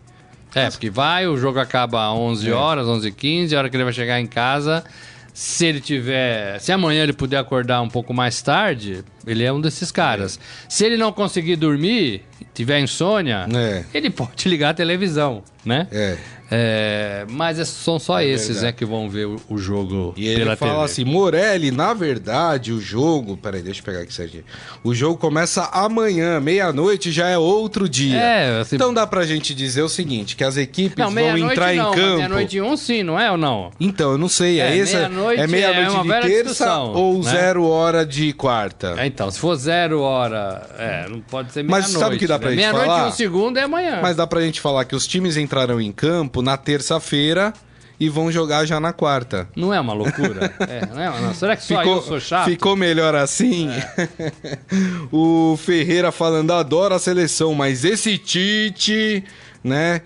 É, 0.55 0.71
porque 0.71 0.91
vai, 0.91 1.27
o 1.27 1.37
jogo 1.37 1.59
acaba 1.59 2.07
às 2.07 2.19
11 2.19 2.49
é. 2.49 2.53
horas, 2.53 2.87
11 2.87 3.09
h 3.09 3.17
15 3.17 3.57
a 3.57 3.59
hora 3.59 3.71
que 3.71 3.77
ele 3.77 3.85
vai 3.85 3.93
chegar 3.93 4.21
em 4.21 4.27
casa, 4.27 4.85
se 5.33 5.67
ele 5.67 5.81
tiver. 5.81 6.59
Se 6.61 6.73
amanhã 6.73 7.03
ele 7.03 7.13
puder 7.13 7.39
acordar 7.39 7.81
um 7.81 7.89
pouco 7.89 8.13
mais 8.13 8.43
tarde, 8.43 9.03
ele 9.27 9.43
é 9.43 9.53
um 9.53 9.61
desses 9.61 9.91
caras. 9.91 10.39
É. 10.39 10.67
Se 10.69 10.85
ele 10.85 10.97
não 10.97 11.13
conseguir 11.13 11.57
dormir, 11.57 12.23
tiver 12.53 12.81
insônia, 12.81 13.47
é. 13.55 13.85
ele 13.95 14.11
pode 14.11 14.47
ligar 14.51 14.71
a 14.71 14.75
televisão, 14.75 15.43
né? 15.65 15.89
É. 15.91 16.19
É, 16.55 17.25
mas 17.31 17.59
é, 17.59 17.65
são 17.65 17.99
só 17.99 18.21
é 18.21 18.27
esses 18.27 18.61
né, 18.61 18.73
que 18.73 18.85
vão 18.85 19.09
ver 19.09 19.27
o, 19.27 19.41
o 19.49 19.57
jogo 19.57 20.13
e 20.19 20.29
ele 20.29 20.55
fala 20.55 20.73
TV. 20.73 20.85
assim, 20.85 21.05
Morelli, 21.05 21.71
na 21.71 21.95
verdade, 21.95 22.73
o 22.75 22.79
jogo... 22.79 23.39
Peraí, 23.39 23.63
deixa 23.63 23.81
eu 23.81 23.85
pegar 23.85 24.01
aqui, 24.01 24.13
Serginho. 24.13 24.45
O 24.85 24.95
jogo 24.95 25.17
começa 25.17 25.65
amanhã, 25.73 26.39
meia-noite, 26.41 27.11
já 27.11 27.29
é 27.29 27.39
outro 27.39 27.89
dia. 27.89 28.21
É, 28.21 28.61
assim... 28.61 28.77
Então 28.77 28.93
dá 28.93 29.07
pra 29.07 29.25
gente 29.25 29.55
dizer 29.55 29.81
o 29.81 29.89
seguinte, 29.89 30.37
que 30.37 30.45
as 30.45 30.59
equipes 30.59 30.99
não, 30.99 31.11
vão 31.11 31.39
entrar 31.39 31.75
não, 31.75 31.91
em 31.91 31.95
campo... 31.95 32.17
meia-noite 32.17 32.61
um 32.61 32.77
sim, 32.77 33.03
não 33.03 33.19
é 33.19 33.31
ou 33.31 33.39
não? 33.39 33.71
Então, 33.81 34.13
eu 34.13 34.19
não 34.19 34.29
sei, 34.29 34.61
é, 34.61 34.77
é 34.77 34.79
essa... 34.79 35.09
Meia-noite 35.09 35.41
é 35.41 35.47
meia-noite 35.47 36.11
é 36.11 36.21
de 36.21 36.27
terça 36.27 36.79
ou 36.81 37.17
né? 37.23 37.31
zero 37.31 37.65
hora 37.65 38.05
de 38.05 38.31
quarta? 38.35 38.95
É, 38.99 39.07
então, 39.07 39.31
se 39.31 39.39
for 39.39 39.57
zero 39.57 40.03
hora, 40.03 40.69
é, 40.79 41.09
não 41.09 41.21
pode 41.21 41.51
ser 41.51 41.63
meia-noite. 41.63 41.93
Mas 41.95 41.99
sabe 41.99 42.17
o 42.17 42.19
que 42.19 42.27
dá 42.27 42.39
pra 42.39 42.51
né? 42.51 42.57
gente 42.57 42.71
falar? 42.71 42.85
Meia-noite 42.85 43.15
um 43.15 43.17
segundo 43.17 43.57
é 43.57 43.63
amanhã. 43.63 44.01
Mas 44.03 44.17
dá 44.17 44.27
pra 44.27 44.43
gente 44.43 44.61
falar 44.61 44.85
que 44.85 44.95
os 44.95 45.07
times 45.07 45.39
entrarão 45.39 45.81
em 45.81 45.91
campo 45.91 46.42
na 46.43 46.57
terça-feira 46.57 47.53
e 47.99 48.09
vão 48.09 48.33
jogar 48.33 48.65
já 48.65 48.81
na 48.81 48.93
quarta. 48.93 49.49
Não 49.55 49.73
é 49.73 49.81
uma 49.81 49.93
loucura? 49.93 50.53
é, 50.69 50.87
não 50.87 51.01
é 51.01 51.09
uma... 51.09 51.35
Será 51.35 51.55
que 51.55 51.63
só 51.63 51.79
ficou, 51.79 51.97
eu 51.97 52.03
sou 52.03 52.21
chato? 52.21 52.47
Ficou 52.47 52.75
melhor 52.75 53.15
assim? 53.15 53.71
É. 53.71 54.29
o 55.13 55.57
Ferreira 55.57 56.11
falando, 56.11 56.53
adoro 56.53 56.95
a 56.95 56.99
seleção, 56.99 57.55
mas 57.55 57.85
esse 57.85 58.19
Tite, 58.19 59.25
né? 59.63 60.03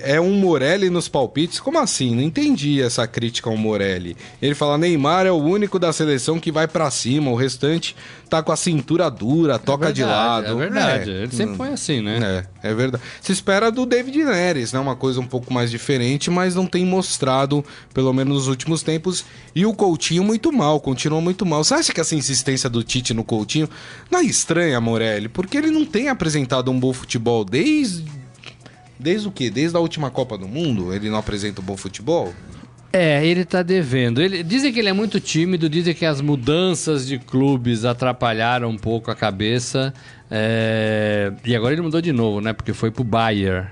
É 0.00 0.18
um 0.18 0.32
Morelli 0.32 0.88
nos 0.88 1.08
palpites? 1.08 1.60
Como 1.60 1.78
assim? 1.78 2.14
Não 2.14 2.22
entendi 2.22 2.80
essa 2.80 3.06
crítica 3.06 3.50
ao 3.50 3.56
Morelli. 3.56 4.16
Ele 4.40 4.54
fala: 4.54 4.78
Neymar 4.78 5.26
é 5.26 5.30
o 5.30 5.36
único 5.36 5.78
da 5.78 5.92
seleção 5.92 6.40
que 6.40 6.50
vai 6.50 6.66
para 6.66 6.90
cima, 6.90 7.30
o 7.30 7.34
restante 7.34 7.94
tá 8.30 8.42
com 8.42 8.50
a 8.50 8.56
cintura 8.56 9.10
dura, 9.10 9.58
toca 9.58 9.84
é 9.84 9.92
verdade, 9.92 9.94
de 9.94 10.04
lado. 10.04 10.46
É 10.46 10.54
verdade, 10.54 11.10
é. 11.10 11.22
ele 11.24 11.32
sempre 11.32 11.56
foi 11.56 11.68
assim, 11.68 12.00
né? 12.00 12.46
É, 12.62 12.70
é 12.70 12.74
verdade. 12.74 13.04
Se 13.20 13.32
espera 13.32 13.70
do 13.70 13.84
David 13.84 14.24
Neres, 14.24 14.72
né? 14.72 14.78
Uma 14.80 14.96
coisa 14.96 15.20
um 15.20 15.26
pouco 15.26 15.52
mais 15.52 15.70
diferente, 15.70 16.30
mas 16.30 16.54
não 16.54 16.66
tem 16.66 16.86
mostrado, 16.86 17.62
pelo 17.92 18.12
menos 18.12 18.34
nos 18.34 18.48
últimos 18.48 18.82
tempos. 18.82 19.24
E 19.54 19.66
o 19.66 19.74
Coutinho 19.74 20.24
muito 20.24 20.50
mal, 20.50 20.80
continua 20.80 21.20
muito 21.20 21.44
mal. 21.44 21.62
Você 21.62 21.74
acha 21.74 21.92
que 21.92 22.00
essa 22.00 22.14
insistência 22.14 22.70
do 22.70 22.82
Tite 22.82 23.12
no 23.12 23.22
Coutinho 23.22 23.68
não 24.10 24.20
é 24.20 24.24
estranha, 24.24 24.80
Morelli? 24.80 25.28
Porque 25.28 25.58
ele 25.58 25.70
não 25.70 25.84
tem 25.84 26.08
apresentado 26.08 26.70
um 26.70 26.80
bom 26.80 26.92
futebol 26.92 27.44
desde 27.44 28.23
Desde 28.98 29.28
o 29.28 29.30
quê? 29.30 29.50
Desde 29.50 29.76
a 29.76 29.80
última 29.80 30.10
Copa 30.10 30.38
do 30.38 30.46
Mundo? 30.46 30.92
Ele 30.92 31.10
não 31.10 31.18
apresenta 31.18 31.60
um 31.60 31.64
bom 31.64 31.76
futebol? 31.76 32.32
É, 32.92 33.26
ele 33.26 33.44
tá 33.44 33.60
devendo. 33.60 34.22
Ele, 34.22 34.44
dizem 34.44 34.72
que 34.72 34.78
ele 34.78 34.88
é 34.88 34.92
muito 34.92 35.18
tímido, 35.18 35.68
dizem 35.68 35.92
que 35.92 36.06
as 36.06 36.20
mudanças 36.20 37.04
de 37.04 37.18
clubes 37.18 37.84
atrapalharam 37.84 38.70
um 38.70 38.78
pouco 38.78 39.10
a 39.10 39.16
cabeça. 39.16 39.92
É, 40.30 41.32
e 41.44 41.56
agora 41.56 41.74
ele 41.74 41.82
mudou 41.82 42.00
de 42.00 42.12
novo, 42.12 42.40
né? 42.40 42.52
Porque 42.52 42.72
foi 42.72 42.92
pro 42.92 43.02
Bayern. 43.02 43.66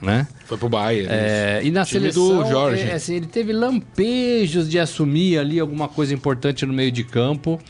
Né? 0.00 0.26
Foi 0.46 0.56
pro 0.56 0.70
Bayern. 0.70 1.06
É, 1.10 1.60
e 1.62 1.70
na 1.70 1.84
seleção, 1.84 2.42
do 2.42 2.48
Jorge. 2.48 2.82
É, 2.82 2.94
assim, 2.94 3.16
ele 3.16 3.26
teve 3.26 3.52
lampejos 3.52 4.68
de 4.70 4.78
assumir 4.78 5.38
ali 5.38 5.60
alguma 5.60 5.86
coisa 5.86 6.14
importante 6.14 6.64
no 6.64 6.72
meio 6.72 6.90
de 6.90 7.04
campo 7.04 7.60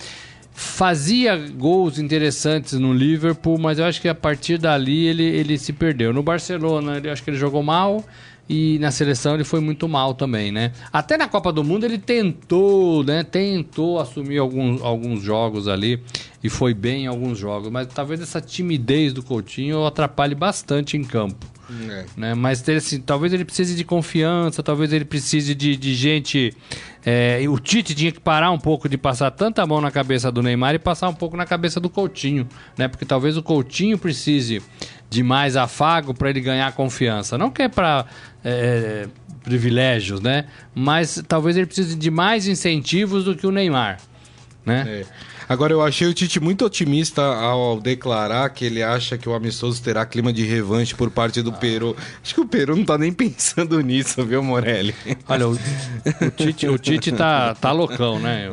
fazia 0.62 1.36
gols 1.36 1.98
interessantes 1.98 2.78
no 2.78 2.92
Liverpool, 2.92 3.58
mas 3.58 3.78
eu 3.78 3.84
acho 3.84 4.00
que 4.00 4.08
a 4.08 4.14
partir 4.14 4.58
dali 4.58 5.06
ele, 5.06 5.24
ele 5.24 5.58
se 5.58 5.72
perdeu. 5.72 6.12
No 6.12 6.22
Barcelona, 6.22 7.00
eu 7.02 7.12
acho 7.12 7.22
que 7.22 7.30
ele 7.30 7.36
jogou 7.36 7.62
mal 7.62 8.04
e 8.48 8.78
na 8.78 8.90
seleção 8.90 9.34
ele 9.34 9.44
foi 9.44 9.60
muito 9.60 9.88
mal 9.88 10.14
também, 10.14 10.50
né? 10.50 10.72
Até 10.92 11.16
na 11.16 11.28
Copa 11.28 11.52
do 11.52 11.62
Mundo 11.62 11.84
ele 11.84 11.98
tentou, 11.98 13.04
né? 13.04 13.22
Tentou 13.22 13.98
assumir 13.98 14.38
alguns, 14.38 14.80
alguns 14.82 15.22
jogos 15.22 15.68
ali 15.68 16.00
e 16.42 16.48
foi 16.48 16.74
bem 16.74 17.04
em 17.04 17.06
alguns 17.06 17.38
jogos, 17.38 17.70
mas 17.70 17.86
talvez 17.86 18.20
essa 18.20 18.40
timidez 18.40 19.12
do 19.12 19.22
Coutinho 19.22 19.84
atrapalhe 19.86 20.34
bastante 20.34 20.96
em 20.96 21.04
campo. 21.04 21.46
É. 21.88 22.04
Né? 22.16 22.34
Mas 22.34 22.66
assim, 22.68 23.00
talvez 23.00 23.32
ele 23.32 23.44
precise 23.44 23.74
de 23.74 23.84
confiança, 23.84 24.62
talvez 24.62 24.92
ele 24.92 25.04
precise 25.04 25.54
de, 25.54 25.76
de 25.76 25.94
gente. 25.94 26.54
É, 27.04 27.40
o 27.48 27.58
Tite 27.58 27.94
tinha 27.94 28.12
que 28.12 28.20
parar 28.20 28.50
um 28.52 28.58
pouco 28.58 28.88
de 28.88 28.96
passar 28.96 29.30
tanta 29.32 29.66
mão 29.66 29.80
na 29.80 29.90
cabeça 29.90 30.30
do 30.30 30.42
Neymar 30.42 30.74
e 30.74 30.78
passar 30.78 31.08
um 31.08 31.14
pouco 31.14 31.36
na 31.36 31.44
cabeça 31.44 31.80
do 31.80 31.90
Coutinho, 31.90 32.48
né? 32.78 32.86
Porque 32.86 33.04
talvez 33.04 33.36
o 33.36 33.42
Coutinho 33.42 33.98
precise 33.98 34.62
de 35.10 35.22
mais 35.22 35.56
afago 35.56 36.14
para 36.14 36.30
ele 36.30 36.40
ganhar 36.40 36.70
confiança. 36.72 37.36
Não 37.36 37.50
que 37.50 37.62
é 37.62 37.68
para 37.68 38.06
é, 38.44 39.08
privilégios, 39.42 40.20
né? 40.20 40.46
Mas 40.74 41.22
talvez 41.26 41.56
ele 41.56 41.66
precise 41.66 41.96
de 41.96 42.10
mais 42.10 42.46
incentivos 42.46 43.24
do 43.24 43.34
que 43.34 43.46
o 43.46 43.50
Neymar, 43.50 43.98
né? 44.64 44.84
É. 44.86 45.31
Agora, 45.48 45.72
eu 45.72 45.82
achei 45.82 46.06
o 46.06 46.14
Tite 46.14 46.40
muito 46.40 46.64
otimista 46.64 47.22
ao 47.22 47.80
declarar 47.80 48.48
que 48.50 48.64
ele 48.64 48.82
acha 48.82 49.18
que 49.18 49.28
o 49.28 49.34
amistoso 49.34 49.82
terá 49.82 50.04
clima 50.06 50.32
de 50.32 50.44
revanche 50.44 50.94
por 50.94 51.10
parte 51.10 51.42
do 51.42 51.50
ah. 51.50 51.54
Peru. 51.54 51.96
Acho 52.22 52.34
que 52.34 52.40
o 52.40 52.46
Peru 52.46 52.76
não 52.76 52.84
tá 52.84 52.96
nem 52.96 53.12
pensando 53.14 53.80
nisso, 53.80 54.24
viu, 54.24 54.42
Morelli? 54.42 54.94
Olha, 55.28 55.48
o, 55.48 55.52
o 55.52 56.30
Tite, 56.30 56.68
o 56.68 56.78
Tite 56.78 57.12
tá, 57.12 57.54
tá 57.54 57.72
loucão, 57.72 58.18
né? 58.18 58.50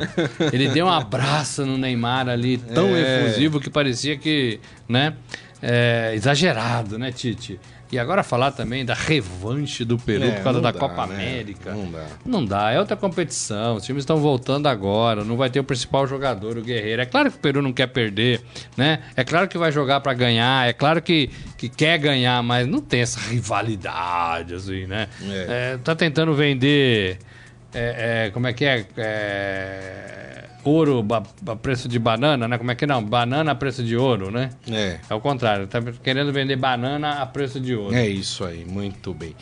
Ele 0.52 0.68
deu 0.68 0.86
um 0.86 0.90
abraço 0.90 1.64
no 1.64 1.78
Neymar 1.78 2.28
ali, 2.28 2.58
tão 2.58 2.88
é... 2.88 3.26
efusivo 3.26 3.60
que 3.60 3.70
parecia 3.70 4.16
que, 4.16 4.60
né? 4.88 5.14
É, 5.62 6.12
exagerado, 6.14 6.98
né, 6.98 7.12
Tite? 7.12 7.60
E 7.92 7.98
agora 7.98 8.22
falar 8.22 8.52
também 8.52 8.84
da 8.84 8.94
revanche 8.94 9.84
do 9.84 9.98
Peru 9.98 10.24
é, 10.24 10.30
por 10.30 10.44
causa 10.44 10.60
da 10.60 10.70
dá, 10.70 10.78
Copa 10.78 11.08
né? 11.08 11.14
América. 11.14 11.72
Não 11.72 11.90
dá. 11.90 12.06
Não 12.24 12.44
dá, 12.44 12.70
é 12.70 12.78
outra 12.78 12.96
competição. 12.96 13.74
Os 13.76 13.84
times 13.84 14.02
estão 14.02 14.18
voltando 14.18 14.68
agora, 14.68 15.24
não 15.24 15.36
vai 15.36 15.50
ter 15.50 15.58
o 15.58 15.64
principal 15.64 16.06
jogador, 16.06 16.56
o 16.56 16.62
Guerreiro. 16.62 17.02
É 17.02 17.06
claro 17.06 17.32
que 17.32 17.36
o 17.36 17.40
Peru 17.40 17.60
não 17.60 17.72
quer 17.72 17.88
perder, 17.88 18.40
né? 18.76 19.00
É 19.16 19.24
claro 19.24 19.48
que 19.48 19.58
vai 19.58 19.72
jogar 19.72 20.00
para 20.00 20.14
ganhar, 20.14 20.68
é 20.68 20.72
claro 20.72 21.02
que, 21.02 21.30
que 21.58 21.68
quer 21.68 21.98
ganhar, 21.98 22.40
mas 22.44 22.64
não 22.66 22.80
tem 22.80 23.00
essa 23.00 23.18
rivalidade, 23.28 24.54
assim, 24.54 24.86
né? 24.86 25.08
É. 25.28 25.72
É, 25.72 25.76
tá 25.78 25.94
tentando 25.96 26.32
vender. 26.32 27.18
É, 27.74 28.26
é 28.26 28.30
como 28.30 28.46
é 28.46 28.52
que 28.52 28.64
é? 28.64 28.86
Ouro 30.64 31.06
a 31.46 31.56
preço 31.56 31.88
de 31.88 31.98
banana, 31.98 32.46
né? 32.48 32.58
Como 32.58 32.70
é 32.70 32.74
que 32.74 32.86
não? 32.86 33.02
Banana 33.02 33.52
a 33.52 33.54
preço 33.54 33.82
de 33.82 33.96
ouro, 33.96 34.30
né? 34.30 34.50
É. 34.70 34.98
É 35.08 35.14
o 35.14 35.20
contrário, 35.20 35.66
tá 35.66 35.80
querendo 36.02 36.32
vender 36.32 36.56
banana 36.56 37.20
a 37.20 37.26
preço 37.26 37.60
de 37.60 37.74
ouro. 37.74 37.94
É 37.94 38.06
isso 38.06 38.44
aí, 38.44 38.64
muito 38.64 39.12
bem. 39.14 39.34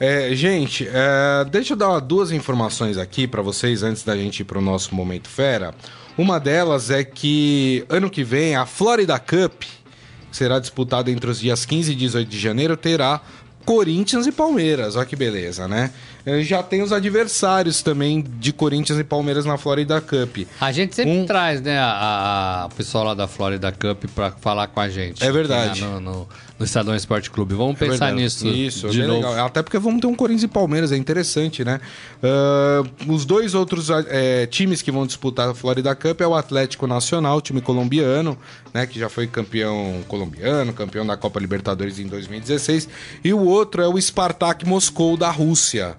É, 0.00 0.34
gente, 0.34 0.88
é, 0.92 1.44
deixa 1.44 1.74
eu 1.74 1.76
dar 1.76 2.00
duas 2.00 2.32
informações 2.32 2.98
aqui 2.98 3.26
para 3.26 3.40
vocês 3.40 3.82
antes 3.82 4.02
da 4.02 4.16
gente 4.16 4.40
ir 4.40 4.44
para 4.44 4.58
o 4.58 4.60
nosso 4.60 4.94
Momento 4.94 5.28
Fera. 5.28 5.74
Uma 6.18 6.40
delas 6.40 6.90
é 6.90 7.04
que 7.04 7.84
ano 7.88 8.10
que 8.10 8.24
vem 8.24 8.56
a 8.56 8.66
Florida 8.66 9.18
Cup, 9.18 9.62
que 9.62 10.36
será 10.36 10.58
disputada 10.58 11.10
entre 11.10 11.30
os 11.30 11.38
dias 11.38 11.64
15 11.64 11.92
e 11.92 11.94
18 11.94 12.28
de 12.28 12.38
janeiro, 12.38 12.76
terá 12.76 13.20
Corinthians 13.64 14.26
e 14.26 14.32
Palmeiras. 14.32 14.96
Olha 14.96 15.06
que 15.06 15.16
beleza, 15.16 15.66
né? 15.68 15.90
Eh, 16.24 16.42
já 16.42 16.62
tem 16.62 16.82
os 16.82 16.92
adversários 16.92 17.82
também 17.82 18.24
de 18.38 18.52
Corinthians 18.52 18.98
e 18.98 19.04
Palmeiras 19.04 19.44
na 19.44 19.56
Florida 19.56 20.00
Cup. 20.00 20.46
A 20.60 20.70
gente 20.70 20.94
sempre 20.94 21.12
um... 21.12 21.26
traz, 21.26 21.60
né, 21.60 21.78
a, 21.78 22.64
a, 22.64 22.68
pessoal 22.76 23.04
lá 23.04 23.14
da 23.14 23.26
Florida 23.26 23.72
Cup 23.72 24.04
para 24.14 24.30
falar 24.30 24.68
com 24.68 24.80
a 24.80 24.88
gente. 24.88 25.24
É 25.24 25.32
verdade. 25.32 25.80
no, 25.80 26.00
no, 26.00 26.28
no 26.58 26.64
Estadão 26.64 26.94
Esporte 26.94 27.30
Clube. 27.30 27.54
Vamos 27.54 27.74
é 27.76 27.78
pensar 27.86 28.06
verdade. 28.06 28.22
nisso. 28.22 28.46
Isso, 28.46 28.88
de 28.88 29.02
é 29.02 29.06
novo. 29.06 29.28
Legal. 29.28 29.46
Até 29.46 29.62
porque 29.62 29.78
vamos 29.78 30.00
ter 30.00 30.06
um 30.06 30.14
Corinthians 30.14 30.44
e 30.44 30.48
Palmeiras, 30.48 30.92
é 30.92 30.96
interessante, 30.96 31.64
né? 31.64 31.80
Uh, 32.22 33.12
os 33.12 33.24
dois 33.24 33.54
outros 33.54 33.90
é, 33.90 34.46
times 34.46 34.80
que 34.80 34.92
vão 34.92 35.06
disputar 35.06 35.48
a 35.48 35.54
Florida 35.54 35.94
Cup 35.94 36.20
é 36.20 36.26
o 36.26 36.34
Atlético 36.34 36.86
Nacional, 36.86 37.40
time 37.40 37.60
colombiano, 37.60 38.38
né? 38.72 38.86
Que 38.86 38.98
já 38.98 39.08
foi 39.08 39.26
campeão 39.26 40.04
colombiano, 40.06 40.72
campeão 40.72 41.04
da 41.04 41.16
Copa 41.16 41.40
Libertadores 41.40 41.98
em 41.98 42.06
2016. 42.06 42.88
E 43.24 43.32
o 43.34 43.44
outro 43.52 43.82
é 43.82 43.88
o 43.88 44.00
Spartak 44.00 44.66
Moscou 44.66 45.16
da 45.16 45.30
Rússia. 45.30 45.96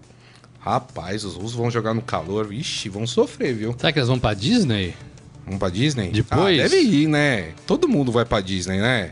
Rapaz, 0.60 1.24
os 1.24 1.36
russos 1.36 1.54
vão 1.54 1.70
jogar 1.70 1.94
no 1.94 2.02
calor. 2.02 2.54
Ixi, 2.54 2.90
vão 2.90 3.06
sofrer, 3.06 3.54
viu? 3.54 3.76
Será 3.78 3.92
que 3.92 4.00
eles 4.00 4.08
vão 4.08 4.18
pra 4.20 4.34
Disney? 4.34 4.96
Vão 5.46 5.58
pra 5.60 5.70
Disney? 5.70 6.10
Depois? 6.10 6.60
Ah, 6.60 6.64
deve 6.64 6.80
ir, 6.80 7.08
né? 7.08 7.52
Todo 7.68 7.88
mundo 7.88 8.12
vai 8.12 8.24
pra 8.24 8.40
Disney, 8.40 8.80
né? 8.80 9.12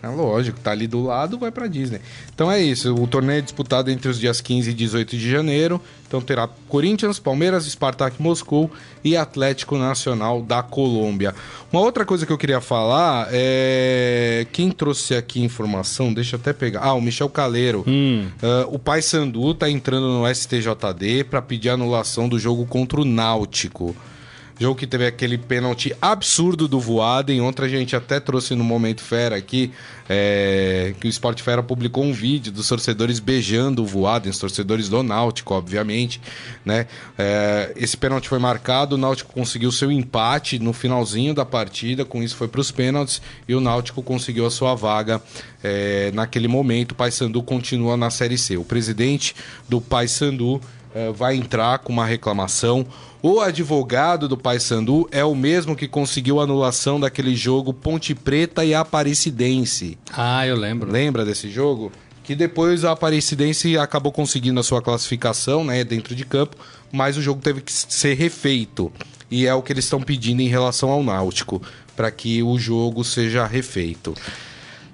É 0.00 0.08
lógico, 0.08 0.60
tá 0.60 0.70
ali 0.70 0.86
do 0.86 1.02
lado, 1.02 1.38
vai 1.38 1.50
para 1.50 1.66
Disney. 1.66 2.00
Então 2.32 2.50
é 2.50 2.60
isso, 2.60 2.94
o 2.94 3.06
torneio 3.06 3.38
é 3.38 3.42
disputado 3.42 3.90
entre 3.90 4.08
os 4.08 4.18
dias 4.18 4.40
15 4.40 4.70
e 4.70 4.74
18 4.74 5.16
de 5.16 5.30
janeiro. 5.30 5.80
Então 6.06 6.20
terá 6.20 6.48
Corinthians, 6.68 7.18
Palmeiras, 7.18 7.64
Spartak 7.64 8.22
Moscou 8.22 8.70
e 9.02 9.16
Atlético 9.16 9.76
Nacional 9.76 10.40
da 10.40 10.62
Colômbia. 10.62 11.34
Uma 11.72 11.82
outra 11.82 12.04
coisa 12.04 12.24
que 12.24 12.32
eu 12.32 12.38
queria 12.38 12.60
falar 12.60 13.28
é 13.32 14.46
quem 14.52 14.70
trouxe 14.70 15.16
aqui 15.16 15.42
informação, 15.42 16.14
deixa 16.14 16.36
eu 16.36 16.40
até 16.40 16.52
pegar. 16.52 16.80
Ah, 16.80 16.94
o 16.94 17.00
Michel 17.00 17.28
Caleiro. 17.28 17.84
Hum. 17.86 18.28
Uh, 18.40 18.74
o 18.74 18.78
Pai 18.78 19.02
Sandu 19.02 19.52
tá 19.52 19.68
entrando 19.68 20.06
no 20.06 20.32
STJD 20.32 21.24
para 21.28 21.42
pedir 21.42 21.70
anulação 21.70 22.28
do 22.28 22.38
jogo 22.38 22.64
contra 22.66 23.00
o 23.00 23.04
Náutico. 23.04 23.96
Jogo 24.60 24.74
que 24.74 24.88
teve 24.88 25.06
aquele 25.06 25.38
pênalti 25.38 25.94
absurdo 26.02 26.66
do 26.66 26.80
Voaden. 26.80 27.40
Ontem 27.40 27.64
a 27.64 27.68
gente 27.68 27.94
até 27.94 28.18
trouxe 28.18 28.56
no 28.56 28.64
Momento 28.64 29.02
Fera 29.02 29.36
aqui, 29.36 29.70
é, 30.08 30.94
que 30.98 31.06
o 31.06 31.10
Sport 31.10 31.42
Fera 31.42 31.62
publicou 31.62 32.02
um 32.02 32.12
vídeo 32.12 32.50
dos 32.50 32.66
torcedores 32.66 33.20
beijando 33.20 33.82
o 33.82 33.86
Voaden, 33.86 34.30
os 34.30 34.38
torcedores 34.38 34.88
do 34.88 35.00
Náutico, 35.04 35.54
obviamente. 35.54 36.20
Né? 36.64 36.88
É, 37.16 37.72
esse 37.76 37.96
pênalti 37.96 38.28
foi 38.28 38.40
marcado, 38.40 38.96
o 38.96 38.98
Náutico 38.98 39.32
conseguiu 39.32 39.70
seu 39.70 39.92
empate 39.92 40.58
no 40.58 40.72
finalzinho 40.72 41.32
da 41.32 41.44
partida, 41.44 42.04
com 42.04 42.20
isso 42.20 42.34
foi 42.34 42.48
para 42.48 42.60
os 42.60 42.72
pênaltis 42.72 43.22
e 43.46 43.54
o 43.54 43.60
Náutico 43.60 44.02
conseguiu 44.02 44.44
a 44.44 44.50
sua 44.50 44.74
vaga 44.74 45.22
é, 45.62 46.10
naquele 46.12 46.48
momento. 46.48 46.92
O 46.92 46.94
Paysandu 46.96 47.42
continua 47.44 47.96
na 47.96 48.10
Série 48.10 48.36
C. 48.36 48.56
O 48.56 48.64
presidente 48.64 49.36
do 49.68 49.80
Paysandu 49.80 50.60
é, 50.94 51.10
vai 51.10 51.36
entrar 51.36 51.78
com 51.78 51.92
uma 51.92 52.06
reclamação. 52.06 52.86
O 53.22 53.40
advogado 53.40 54.28
do 54.28 54.36
Paysandu 54.36 55.08
é 55.10 55.24
o 55.24 55.34
mesmo 55.34 55.74
que 55.74 55.88
conseguiu 55.88 56.40
a 56.40 56.44
anulação 56.44 57.00
daquele 57.00 57.34
jogo 57.34 57.72
Ponte 57.72 58.14
Preta 58.14 58.64
e 58.64 58.74
Aparecidense. 58.74 59.98
Ah, 60.12 60.46
eu 60.46 60.56
lembro. 60.56 60.90
Lembra 60.90 61.24
desse 61.24 61.50
jogo? 61.50 61.90
Que 62.22 62.34
depois 62.34 62.84
a 62.84 62.92
Aparecidense 62.92 63.76
acabou 63.76 64.12
conseguindo 64.12 64.60
a 64.60 64.62
sua 64.62 64.82
classificação, 64.82 65.64
né, 65.64 65.82
dentro 65.82 66.14
de 66.14 66.24
campo, 66.24 66.56
mas 66.92 67.16
o 67.16 67.22
jogo 67.22 67.40
teve 67.40 67.60
que 67.60 67.72
ser 67.72 68.14
refeito. 68.14 68.92
E 69.30 69.46
é 69.46 69.54
o 69.54 69.62
que 69.62 69.72
eles 69.72 69.84
estão 69.84 70.00
pedindo 70.00 70.40
em 70.40 70.48
relação 70.48 70.90
ao 70.90 71.02
Náutico, 71.02 71.60
para 71.96 72.10
que 72.10 72.42
o 72.42 72.58
jogo 72.58 73.02
seja 73.02 73.46
refeito. 73.46 74.14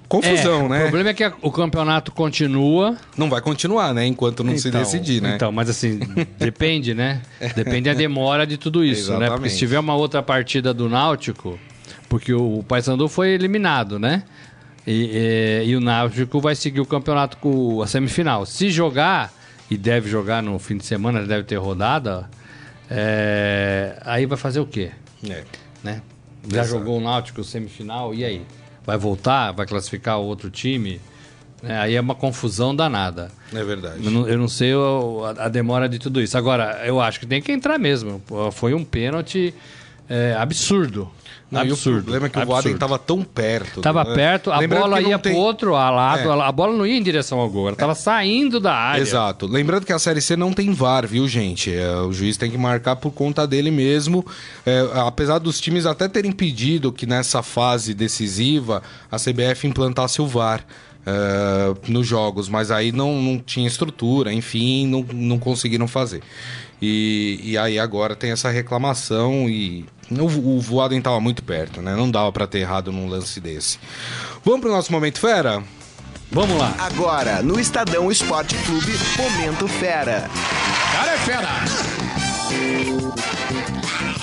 Confusão, 0.07 0.65
é, 0.65 0.69
né? 0.69 0.77
O 0.79 0.81
problema 0.83 1.09
é 1.09 1.13
que 1.13 1.31
o 1.41 1.51
campeonato 1.51 2.11
continua. 2.11 2.97
Não 3.17 3.29
vai 3.29 3.41
continuar, 3.41 3.93
né? 3.93 4.05
Enquanto 4.05 4.43
não 4.43 4.53
então, 4.53 4.61
se 4.61 4.71
decidir, 4.71 5.21
né? 5.21 5.35
Então, 5.35 5.51
mas 5.51 5.69
assim, 5.69 5.99
depende, 6.37 6.93
né? 6.93 7.21
Depende 7.55 7.89
da 7.89 7.93
demora 7.93 8.45
de 8.45 8.57
tudo 8.57 8.83
isso, 8.83 9.11
Exatamente. 9.11 9.29
né? 9.29 9.35
Porque 9.35 9.49
se 9.49 9.57
tiver 9.57 9.79
uma 9.79 9.95
outra 9.95 10.21
partida 10.21 10.73
do 10.73 10.87
Náutico, 10.87 11.59
porque 12.07 12.33
o, 12.33 12.59
o 12.59 12.63
Paysandu 12.63 13.07
foi 13.07 13.29
eliminado, 13.29 13.97
né? 13.97 14.23
E, 14.85 15.63
e, 15.63 15.69
e, 15.69 15.75
o 15.75 15.81
Náutico 15.81 16.39
vai 16.39 16.55
seguir 16.55 16.79
o 16.79 16.85
campeonato 16.85 17.37
com 17.37 17.81
a 17.81 17.87
semifinal. 17.87 18.45
Se 18.45 18.69
jogar, 18.69 19.33
e 19.69 19.77
deve 19.77 20.07
jogar 20.09 20.43
no 20.43 20.59
fim 20.59 20.77
de 20.77 20.85
semana, 20.85 21.25
deve 21.25 21.43
ter 21.43 21.55
rodada, 21.55 22.29
é, 22.89 23.99
aí 24.05 24.27
vai 24.27 24.37
fazer 24.37 24.59
o 24.59 24.67
quê? 24.67 24.91
É. 25.27 25.43
Né? 25.83 26.01
Já 26.47 26.61
Exato. 26.61 26.79
jogou 26.79 26.99
o 26.99 27.01
Náutico 27.01 27.43
semifinal, 27.43 28.13
e 28.13 28.23
aí? 28.23 28.45
Vai 28.85 28.97
voltar, 28.97 29.51
vai 29.51 29.65
classificar 29.65 30.19
o 30.19 30.23
outro 30.23 30.49
time. 30.49 31.01
É, 31.63 31.77
aí 31.77 31.95
é 31.95 32.01
uma 32.01 32.13
confusão 32.13 32.75
danada. 32.75 33.31
É 33.53 33.63
verdade. 33.63 34.05
Eu 34.05 34.11
não, 34.11 34.27
eu 34.27 34.37
não 34.37 34.47
sei 34.47 34.73
a, 34.73 35.45
a, 35.45 35.49
demora 35.49 35.89
de 35.89 35.97
tudo 35.97 36.21
isso. 36.21 36.37
Agora, 36.37 36.81
eu 36.85 37.01
acho 37.01 37.19
que 37.19 37.25
tem 37.25 37.41
que 37.41 37.51
entrar 37.51 37.79
mesmo. 37.79 38.21
Foi 38.51 38.73
um 38.73 38.83
pênalti 38.83 39.53
é, 40.07 40.35
absurdo. 40.37 41.09
Não, 41.51 41.61
absurdo. 41.61 41.99
o 41.99 42.03
problema 42.03 42.25
é 42.25 42.29
que 42.29 42.39
absurdo. 42.39 42.51
o 42.51 42.55
Waden 42.55 42.73
estava 42.73 42.97
tão 42.97 43.21
perto. 43.21 43.79
Estava 43.79 44.03
né? 44.03 44.15
perto, 44.15 44.51
a 44.51 44.57
Lembrando 44.57 44.81
bola 44.81 45.01
ia 45.01 45.19
tem... 45.19 45.31
pro 45.31 45.41
outro 45.41 45.71
lado, 45.71 46.29
é. 46.29 46.41
a 46.41 46.51
bola 46.51 46.75
não 46.75 46.85
ia 46.85 46.97
em 46.97 47.03
direção 47.03 47.39
ao 47.39 47.49
gol, 47.49 47.67
ela 47.67 47.73
estava 47.73 47.91
é. 47.91 47.95
saindo 47.95 48.59
da 48.59 48.73
área. 48.73 49.01
Exato. 49.01 49.45
Lembrando 49.45 49.85
que 49.85 49.93
a 49.93 49.99
Série 49.99 50.21
C 50.21 50.35
não 50.35 50.51
tem 50.51 50.73
VAR, 50.73 51.05
viu, 51.05 51.27
gente? 51.27 51.73
É, 51.73 51.95
o 51.97 52.11
juiz 52.11 52.35
tem 52.35 52.49
que 52.49 52.57
marcar 52.57 52.95
por 52.95 53.11
conta 53.11 53.45
dele 53.45 53.69
mesmo. 53.69 54.25
É, 54.65 54.87
apesar 55.05 55.37
dos 55.37 55.61
times 55.61 55.85
até 55.85 56.07
terem 56.07 56.31
pedido 56.31 56.91
que 56.91 57.05
nessa 57.05 57.43
fase 57.43 57.93
decisiva 57.93 58.81
a 59.11 59.17
CBF 59.17 59.67
implantasse 59.67 60.21
o 60.21 60.27
VAR. 60.27 60.65
Uh, 61.07 61.77
nos 61.87 62.07
jogos, 62.07 62.49
mas 62.49 62.71
aí 62.71 62.91
não, 62.91 63.21
não 63.21 63.37
tinha 63.37 63.67
estrutura, 63.67 64.33
enfim, 64.33 64.87
não, 64.87 65.05
não 65.13 65.37
conseguiram 65.37 65.87
fazer. 65.87 66.23
E, 66.87 67.39
e 67.41 67.57
aí 67.57 67.79
agora 67.79 68.15
tem 68.15 68.29
essa 68.29 68.51
reclamação 68.51 69.49
e 69.49 69.83
o, 70.11 70.57
o 70.57 70.61
Voaden 70.61 70.99
estava 70.99 71.19
muito 71.19 71.43
perto, 71.43 71.81
né? 71.81 71.95
Não 71.95 72.11
dava 72.11 72.31
para 72.31 72.45
ter 72.45 72.59
errado 72.59 72.91
num 72.91 73.07
lance 73.07 73.39
desse. 73.39 73.79
Vamos 74.43 74.61
pro 74.61 74.69
nosso 74.69 74.91
momento 74.91 75.19
fera? 75.19 75.63
Vamos 76.31 76.55
lá. 76.55 76.75
Agora, 76.77 77.41
no 77.41 77.59
Estadão 77.59 78.11
Esporte 78.11 78.55
Clube, 78.65 78.93
Momento 79.17 79.67
Fera. 79.67 80.29
Cara 80.91 81.11
é 81.11 81.17
fera! 81.17 81.49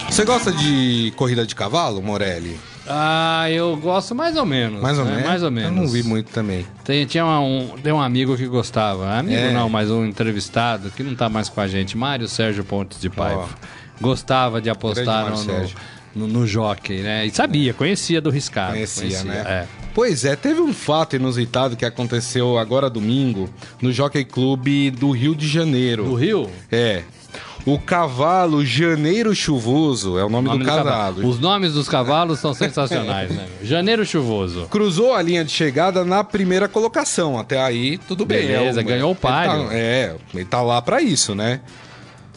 Você 0.08 0.24
gosta 0.24 0.52
de 0.52 1.12
corrida 1.16 1.44
de 1.44 1.56
cavalo, 1.56 2.00
Morelli? 2.00 2.60
Ah, 2.86 3.48
eu 3.50 3.76
gosto 3.76 4.14
mais 4.14 4.36
ou 4.36 4.44
menos. 4.44 4.80
Mais 4.80 4.98
ou 4.98 5.04
né? 5.04 5.12
menos? 5.12 5.26
Mais 5.26 5.42
ou 5.42 5.50
menos. 5.50 5.70
Eu 5.70 5.82
não 5.82 5.88
vi 5.88 6.02
muito 6.02 6.30
também. 6.32 6.66
Tem, 6.84 7.06
tinha 7.06 7.24
um, 7.24 7.76
tem 7.82 7.92
um 7.92 8.00
amigo 8.00 8.36
que 8.36 8.46
gostava. 8.46 9.14
Amigo 9.14 9.40
é. 9.40 9.52
não, 9.52 9.68
mas 9.68 9.90
um 9.90 10.04
entrevistado 10.04 10.90
que 10.90 11.02
não 11.02 11.14
tá 11.14 11.28
mais 11.28 11.48
com 11.48 11.60
a 11.60 11.68
gente. 11.68 11.96
Mário 11.96 12.26
Sérgio 12.28 12.64
Pontes 12.64 13.00
de 13.00 13.08
Paiva. 13.08 13.48
Oh. 13.48 14.02
Gostava 14.02 14.60
de 14.60 14.68
apostar 14.68 15.30
no, 15.30 16.26
no, 16.26 16.28
no, 16.28 16.46
jockey, 16.46 17.02
né? 17.02 17.24
E 17.24 17.30
sabia, 17.30 17.72
conhecia 17.72 18.20
do 18.20 18.30
riscado. 18.30 18.72
Conhecia, 18.72 19.02
conhecia 19.02 19.24
né? 19.24 19.44
É. 19.46 19.66
Pois 19.94 20.24
é, 20.24 20.34
teve 20.34 20.60
um 20.60 20.72
fato 20.72 21.14
inusitado 21.16 21.76
que 21.76 21.84
aconteceu 21.84 22.58
agora 22.58 22.88
domingo 22.88 23.48
no 23.80 23.92
Jockey 23.92 24.24
Clube 24.24 24.90
do 24.90 25.10
Rio 25.10 25.34
de 25.34 25.46
Janeiro. 25.46 26.04
Do 26.04 26.14
Rio? 26.14 26.50
É. 26.70 27.02
O 27.64 27.78
cavalo 27.78 28.64
Janeiro 28.64 29.34
Chuvoso 29.34 30.18
é 30.18 30.24
o 30.24 30.28
nome, 30.28 30.48
nome 30.48 30.58
do, 30.58 30.64
do 30.64 30.68
cavalo. 30.68 30.90
cavalo. 30.90 31.28
Os 31.28 31.38
nomes 31.38 31.74
dos 31.74 31.88
cavalos 31.88 32.40
são 32.40 32.52
sensacionais, 32.52 33.30
né? 33.30 33.46
Janeiro 33.62 34.04
Chuvoso. 34.04 34.66
Cruzou 34.68 35.14
a 35.14 35.22
linha 35.22 35.44
de 35.44 35.52
chegada 35.52 36.04
na 36.04 36.24
primeira 36.24 36.68
colocação. 36.68 37.38
Até 37.38 37.60
aí, 37.62 37.98
tudo 37.98 38.26
bem. 38.26 38.48
Beleza, 38.48 38.80
é, 38.80 38.82
ganhou 38.82 39.12
o 39.12 39.14
páreo. 39.14 39.68
Tá, 39.68 39.74
é, 39.74 40.16
ele 40.34 40.44
tá 40.44 40.60
lá 40.60 40.82
para 40.82 41.00
isso, 41.00 41.34
né? 41.34 41.60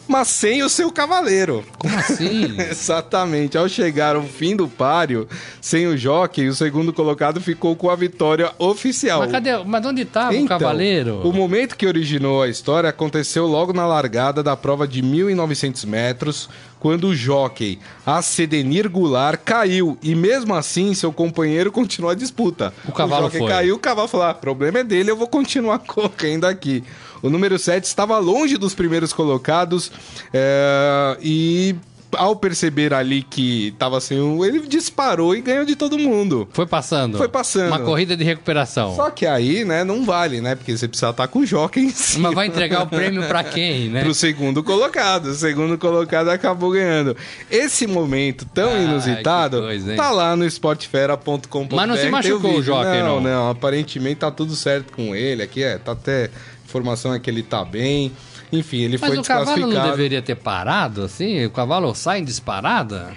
Mas 0.08 0.28
sem 0.28 0.62
o 0.62 0.68
seu 0.68 0.90
cavaleiro. 0.90 1.64
Como 1.78 1.96
assim? 1.96 2.56
Exatamente. 2.70 3.58
Ao 3.58 3.68
chegar 3.68 4.16
ao 4.16 4.22
fim 4.22 4.54
do 4.56 4.68
páreo, 4.68 5.28
sem 5.60 5.86
o 5.86 5.96
jockey, 5.96 6.48
o 6.48 6.54
segundo 6.54 6.92
colocado 6.92 7.40
ficou 7.40 7.74
com 7.76 7.90
a 7.90 7.96
vitória 7.96 8.52
oficial. 8.58 9.20
Mas 9.20 9.32
cadê? 9.32 9.56
Mas 9.64 9.84
onde 9.86 10.02
estava 10.02 10.34
então, 10.34 10.44
o 10.44 10.48
cavaleiro? 10.48 11.20
O 11.26 11.32
momento 11.32 11.76
que 11.76 11.86
originou 11.86 12.42
a 12.42 12.48
história 12.48 12.88
aconteceu 12.88 13.46
logo 13.46 13.72
na 13.72 13.86
largada 13.86 14.42
da 14.42 14.56
prova 14.56 14.86
de 14.86 15.02
1.900 15.02 15.86
metros, 15.86 16.48
quando 16.86 17.08
o 17.08 17.14
jockey 17.16 17.80
Acedenir 18.06 18.88
Goulart 18.88 19.40
caiu 19.44 19.98
e 20.00 20.14
mesmo 20.14 20.54
assim 20.54 20.94
seu 20.94 21.12
companheiro 21.12 21.72
continuou 21.72 22.12
a 22.12 22.14
disputa. 22.14 22.72
O 22.86 22.92
cavalo 22.92 23.22
o 23.22 23.24
jockey 23.24 23.38
foi. 23.40 23.48
caiu, 23.48 23.74
o 23.74 23.78
cavalo 23.80 24.06
falou: 24.06 24.26
ah, 24.26 24.32
problema 24.32 24.78
é 24.78 24.84
dele, 24.84 25.10
eu 25.10 25.16
vou 25.16 25.26
continuar 25.26 25.80
correndo 25.82 26.44
aqui. 26.44 26.84
O 27.20 27.28
número 27.28 27.58
7 27.58 27.82
estava 27.82 28.16
longe 28.20 28.56
dos 28.56 28.72
primeiros 28.72 29.12
colocados 29.12 29.90
é, 30.32 31.18
e 31.20 31.74
ao 32.16 32.36
perceber 32.36 32.92
ali 32.92 33.22
que 33.22 33.74
tava 33.78 34.00
sem 34.00 34.20
um, 34.20 34.44
ele 34.44 34.60
disparou 34.66 35.34
e 35.34 35.40
ganhou 35.40 35.64
de 35.64 35.76
todo 35.76 35.98
mundo. 35.98 36.48
Foi 36.52 36.66
passando. 36.66 37.18
Foi 37.18 37.28
passando. 37.28 37.68
Uma 37.68 37.80
corrida 37.80 38.16
de 38.16 38.24
recuperação. 38.24 38.94
Só 38.94 39.10
que 39.10 39.26
aí, 39.26 39.64
né, 39.64 39.84
não 39.84 40.04
vale, 40.04 40.40
né? 40.40 40.54
Porque 40.54 40.76
você 40.76 40.88
precisa 40.88 41.10
estar 41.10 41.28
com 41.28 41.40
o 41.40 41.46
jockey 41.46 41.80
em 41.80 41.90
cima. 41.90 42.28
Mas 42.28 42.34
vai 42.34 42.46
entregar 42.46 42.82
o 42.82 42.86
prêmio 42.86 43.26
para 43.26 43.44
quem, 43.44 43.88
né? 43.88 44.02
Pro 44.02 44.14
segundo 44.14 44.62
colocado. 44.62 45.26
O 45.26 45.34
segundo 45.34 45.78
colocado 45.78 46.28
acabou 46.28 46.70
ganhando. 46.70 47.16
Esse 47.50 47.86
momento 47.86 48.46
tão 48.52 48.70
ah, 48.70 48.78
inusitado 48.78 49.60
coisa, 49.62 49.94
tá 49.94 50.10
lá 50.10 50.34
no 50.36 50.44
esportefera.com.br. 50.44 51.74
Mas 51.74 51.88
não 51.88 51.96
se 51.96 52.08
machucou 52.08 52.52
o, 52.52 52.58
o 52.58 52.62
jockey, 52.62 53.02
não, 53.02 53.20
não? 53.20 53.20
Não, 53.20 53.50
aparentemente 53.50 54.16
tá 54.16 54.30
tudo 54.30 54.54
certo 54.56 54.92
com 54.92 55.14
ele. 55.14 55.42
Aqui 55.42 55.62
é, 55.62 55.78
tá 55.78 55.92
até... 55.92 56.30
Informação 56.64 57.14
é 57.14 57.20
que 57.20 57.30
ele 57.30 57.44
tá 57.44 57.64
bem. 57.64 58.10
Enfim, 58.52 58.82
ele 58.82 58.98
Mas 58.98 59.08
foi 59.08 59.18
desclassificado. 59.18 59.60
Mas 59.60 59.68
o 59.68 59.72
cavalo 59.72 59.84
não 59.84 59.90
deveria 59.90 60.22
ter 60.22 60.36
parado, 60.36 61.02
assim? 61.02 61.44
O 61.44 61.50
cavalo 61.50 61.94
sai 61.94 62.20
em 62.20 62.24
disparada? 62.24 63.12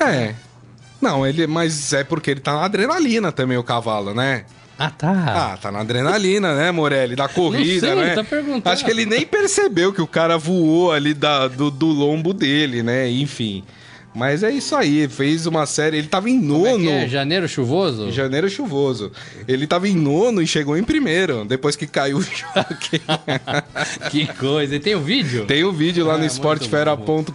É. 0.00 0.34
Não, 1.00 1.26
ele, 1.26 1.46
mas 1.46 1.92
é 1.92 2.02
porque 2.02 2.30
ele 2.30 2.40
tá 2.40 2.54
na 2.54 2.64
adrenalina 2.64 3.30
também, 3.30 3.56
o 3.56 3.62
cavalo, 3.62 4.14
né? 4.14 4.44
Ah, 4.78 4.90
tá. 4.90 5.52
Ah, 5.52 5.56
tá 5.56 5.72
na 5.72 5.80
adrenalina, 5.80 6.54
né, 6.54 6.70
Morelli? 6.70 7.16
Da 7.16 7.28
corrida, 7.28 7.94
não 7.94 7.96
sei, 7.96 8.08
né? 8.10 8.14
Tá 8.14 8.24
perguntando. 8.24 8.72
Acho 8.72 8.84
que 8.84 8.90
ele 8.90 9.04
nem 9.04 9.26
percebeu 9.26 9.92
que 9.92 10.00
o 10.00 10.06
cara 10.06 10.38
voou 10.38 10.92
ali 10.92 11.14
da, 11.14 11.48
do, 11.48 11.68
do 11.70 11.86
lombo 11.86 12.32
dele, 12.32 12.82
né? 12.82 13.10
Enfim. 13.10 13.64
Mas 14.18 14.42
é 14.42 14.50
isso 14.50 14.74
aí, 14.74 15.08
fez 15.08 15.46
uma 15.46 15.64
série. 15.64 15.98
Ele 15.98 16.08
tava 16.08 16.28
em 16.28 16.40
nono. 16.40 16.90
É, 16.90 17.04
é 17.04 17.08
Janeiro 17.08 17.48
chuvoso? 17.48 18.10
Janeiro 18.10 18.50
chuvoso. 18.50 19.12
Ele 19.46 19.64
tava 19.64 19.88
em 19.88 19.94
nono 19.94 20.42
e 20.42 20.46
chegou 20.46 20.76
em 20.76 20.82
primeiro, 20.82 21.44
depois 21.44 21.76
que 21.76 21.86
caiu 21.86 22.18
o 22.18 22.22
choque. 22.26 23.00
que 24.10 24.26
coisa. 24.34 24.74
E 24.74 24.80
tem 24.80 24.96
o 24.96 25.00
vídeo? 25.00 25.46
Tem 25.46 25.62
o 25.62 25.70
vídeo 25.70 26.04
lá 26.04 26.18
no 26.18 26.24
esportefera.com.br, 26.24 27.30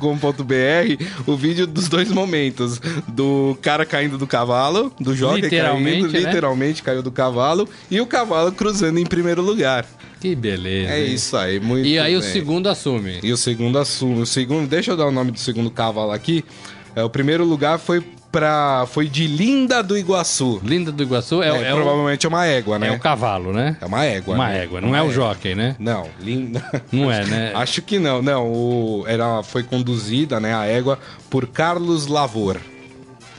o 1.26 1.38
vídeo 1.38 1.66
dos 1.66 1.88
dois 1.88 2.10
momentos. 2.10 2.82
Do 3.08 3.58
cara 3.62 3.86
caindo 3.86 4.18
do 4.18 4.28
cavalo, 4.28 4.92
do 5.00 5.16
jockey 5.16 5.50
caindo, 5.50 6.12
né? 6.12 6.20
literalmente 6.20 6.84
caiu 6.84 7.02
do 7.02 7.12
cavalo, 7.12 7.68
e 7.90 8.02
o 8.02 8.06
cavalo 8.06 8.52
cruzando 8.52 9.00
em 9.00 9.06
primeiro 9.06 9.42
lugar. 9.42 9.86
Que 10.20 10.36
beleza. 10.36 10.94
É 10.94 11.06
hein? 11.06 11.14
isso 11.14 11.36
aí, 11.36 11.60
muito 11.60 11.86
E 11.86 12.00
aí 12.00 12.12
bem. 12.12 12.16
o 12.18 12.22
segundo 12.22 12.70
assume. 12.70 13.20
E 13.22 13.34
o 13.34 13.38
segundo 13.38 13.78
assume. 13.78 14.22
O 14.22 14.26
segundo, 14.26 14.70
deixa 14.70 14.92
eu 14.92 14.98
dar 14.98 15.06
o 15.06 15.12
nome 15.12 15.32
do 15.32 15.40
segundo 15.40 15.70
cavalo 15.70 16.12
aqui. 16.12 16.46
É, 16.96 17.04
o 17.04 17.10
primeiro 17.10 17.44
lugar 17.44 17.80
foi 17.80 18.04
pra. 18.32 18.86
Foi 18.88 19.08
de 19.08 19.28
Linda 19.28 19.84
do 19.84 19.98
Iguaçu. 19.98 20.60
Linda 20.64 20.92
do 20.92 21.04
Iguaçu 21.04 21.42
é, 21.44 21.50
é, 21.50 21.70
é 21.70 21.74
provavelmente 21.74 22.26
o, 22.26 22.28
é 22.28 22.30
uma 22.30 22.46
égua, 22.46 22.80
né? 22.80 22.88
É 22.88 22.92
o 22.92 23.00
cavalo, 23.00 23.54
né? 23.54 23.78
É 23.80 23.86
uma 23.86 24.04
égua. 24.04 24.36
Uma 24.36 24.50
né? 24.50 24.64
égua, 24.64 24.82
não 24.82 24.90
uma 24.90 24.98
é 24.98 25.02
o 25.04 25.12
jockey, 25.12 25.56
né? 25.56 25.76
Não, 25.80 26.10
linda. 26.20 26.64
Não 26.92 27.12
é, 27.12 27.26
né? 27.26 27.52
Acho 27.56 27.82
que 27.82 28.00
não. 28.00 28.22
Não, 28.22 28.48
o, 28.48 29.06
era, 29.08 29.44
foi 29.44 29.64
conduzida, 29.64 30.40
né, 30.40 30.56
a 30.56 30.66
égua, 30.66 30.98
por 31.30 31.48
Carlos 31.48 32.08
Lavor. 32.08 32.60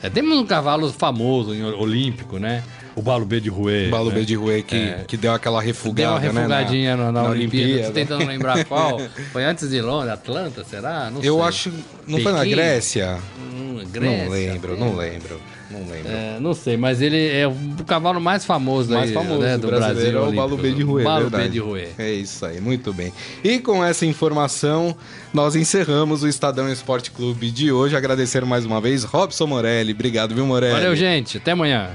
É, 0.01 0.09
temos 0.09 0.37
um 0.37 0.45
cavalo 0.45 0.91
famoso, 0.91 1.51
olímpico, 1.77 2.37
né? 2.37 2.63
O 2.95 3.01
Balubê 3.01 3.41
de 3.41 3.49
Rouet. 3.49 3.87
O 3.87 3.91
Balubê 3.91 4.19
né? 4.19 4.25
de 4.25 4.35
Rouet 4.35 4.63
que, 4.63 4.75
é. 4.75 5.03
que 5.05 5.17
deu 5.17 5.33
aquela 5.33 5.61
refugada, 5.61 6.19
Deu 6.19 6.31
uma 6.31 6.41
refugadinha 6.41 6.95
né? 6.95 7.03
na, 7.03 7.11
na, 7.11 7.23
na 7.23 7.29
Olimpíada. 7.29 7.65
Olimpíada. 7.65 7.87
Tô 7.87 7.93
tentando 7.93 8.25
lembrar 8.25 8.63
qual. 8.65 8.99
Foi 9.31 9.43
antes 9.43 9.69
de 9.69 9.81
Londres, 9.81 10.13
Atlanta, 10.13 10.63
será? 10.63 11.09
Não 11.11 11.21
Eu 11.21 11.35
sei. 11.37 11.47
acho... 11.47 11.69
Não 11.69 12.17
Pequim? 12.17 12.23
foi 12.23 12.31
na 12.31 12.45
Grécia? 12.45 13.17
Hum, 13.37 13.83
Grécia? 13.91 14.23
Não 14.23 14.31
lembro, 14.31 14.77
não 14.77 14.95
lembro. 14.95 15.41
Não 15.69 15.79
lembro. 15.79 16.11
É, 16.11 16.39
não 16.39 16.53
sei, 16.53 16.77
mas 16.77 17.01
ele 17.01 17.27
é 17.27 17.47
o 17.47 17.83
cavalo 17.85 18.21
mais 18.21 18.45
famoso, 18.45 18.93
mais 18.93 19.09
aí, 19.09 19.13
famoso 19.13 19.41
né, 19.41 19.57
do 19.57 19.67
Brasil. 19.67 20.17
É 20.17 20.29
o 20.29 20.31
Balubê 20.31 20.71
de 20.71 20.83
Rouet. 20.83 21.03
Balubê 21.03 21.49
de 21.49 21.59
Rouet. 21.59 21.89
É 21.97 22.11
isso 22.11 22.45
aí, 22.45 22.61
muito 22.61 22.93
bem. 22.93 23.11
E 23.43 23.59
com 23.59 23.83
essa 23.83 24.05
informação, 24.05 24.95
nós 25.33 25.55
encerramos 25.55 26.21
o 26.21 26.27
Estadão 26.27 26.71
Esporte 26.71 27.09
Clube 27.09 27.49
de 27.49 27.71
hoje. 27.71 27.95
Agradecer 27.95 28.45
mais 28.45 28.63
uma 28.63 28.79
vez 28.79 29.03
Robson 29.03 29.47
Morelli. 29.47 29.91
Obrigado, 29.91 30.35
viu, 30.35 30.45
Morelli? 30.45 30.73
Valeu, 30.73 30.95
gente. 30.95 31.37
Até 31.37 31.51
amanhã. 31.51 31.89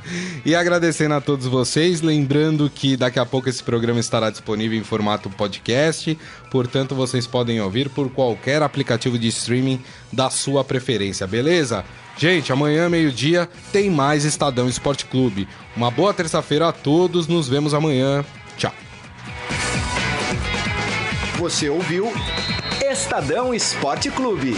E 0.45 0.55
agradecendo 0.55 1.15
a 1.15 1.21
todos 1.21 1.47
vocês, 1.47 2.01
lembrando 2.01 2.69
que 2.69 2.97
daqui 2.97 3.21
a 3.21 3.27
pouco 3.27 3.49
esse 3.49 3.63
programa 3.63 4.01
estará 4.01 4.31
disponível 4.31 4.79
em 4.79 4.85
formato 4.85 5.31
podcast. 5.31 6.19
Portanto, 6.51 6.95
vocês 6.95 7.27
podem 7.27 7.61
ouvir 7.61 7.89
por 7.89 8.11
qualquer 8.11 8.63
aplicativo 8.63 9.17
de 9.17 9.29
streaming 9.29 9.81
da 10.13 10.29
sua 10.29 10.65
preferência, 10.65 11.27
beleza? 11.27 11.85
Gente, 12.16 12.53
amanhã, 12.53 12.88
meio-dia, 12.88 13.49
tem 13.73 13.88
mais 13.90 14.25
Estadão 14.25 14.68
Esporte 14.68 15.07
Clube. 15.07 15.49
Uma 15.77 15.90
boa 15.90 16.12
terça-feira 16.12 16.68
a 16.68 16.73
todos, 16.73 17.27
nos 17.27 17.49
vemos 17.49 17.73
amanhã. 17.73 18.25
Tchau. 18.57 18.73
Você 21.38 21.68
ouviu 21.70 22.12
Estadão 22.83 23.55
Esporte 23.55 24.11
Clube. 24.11 24.55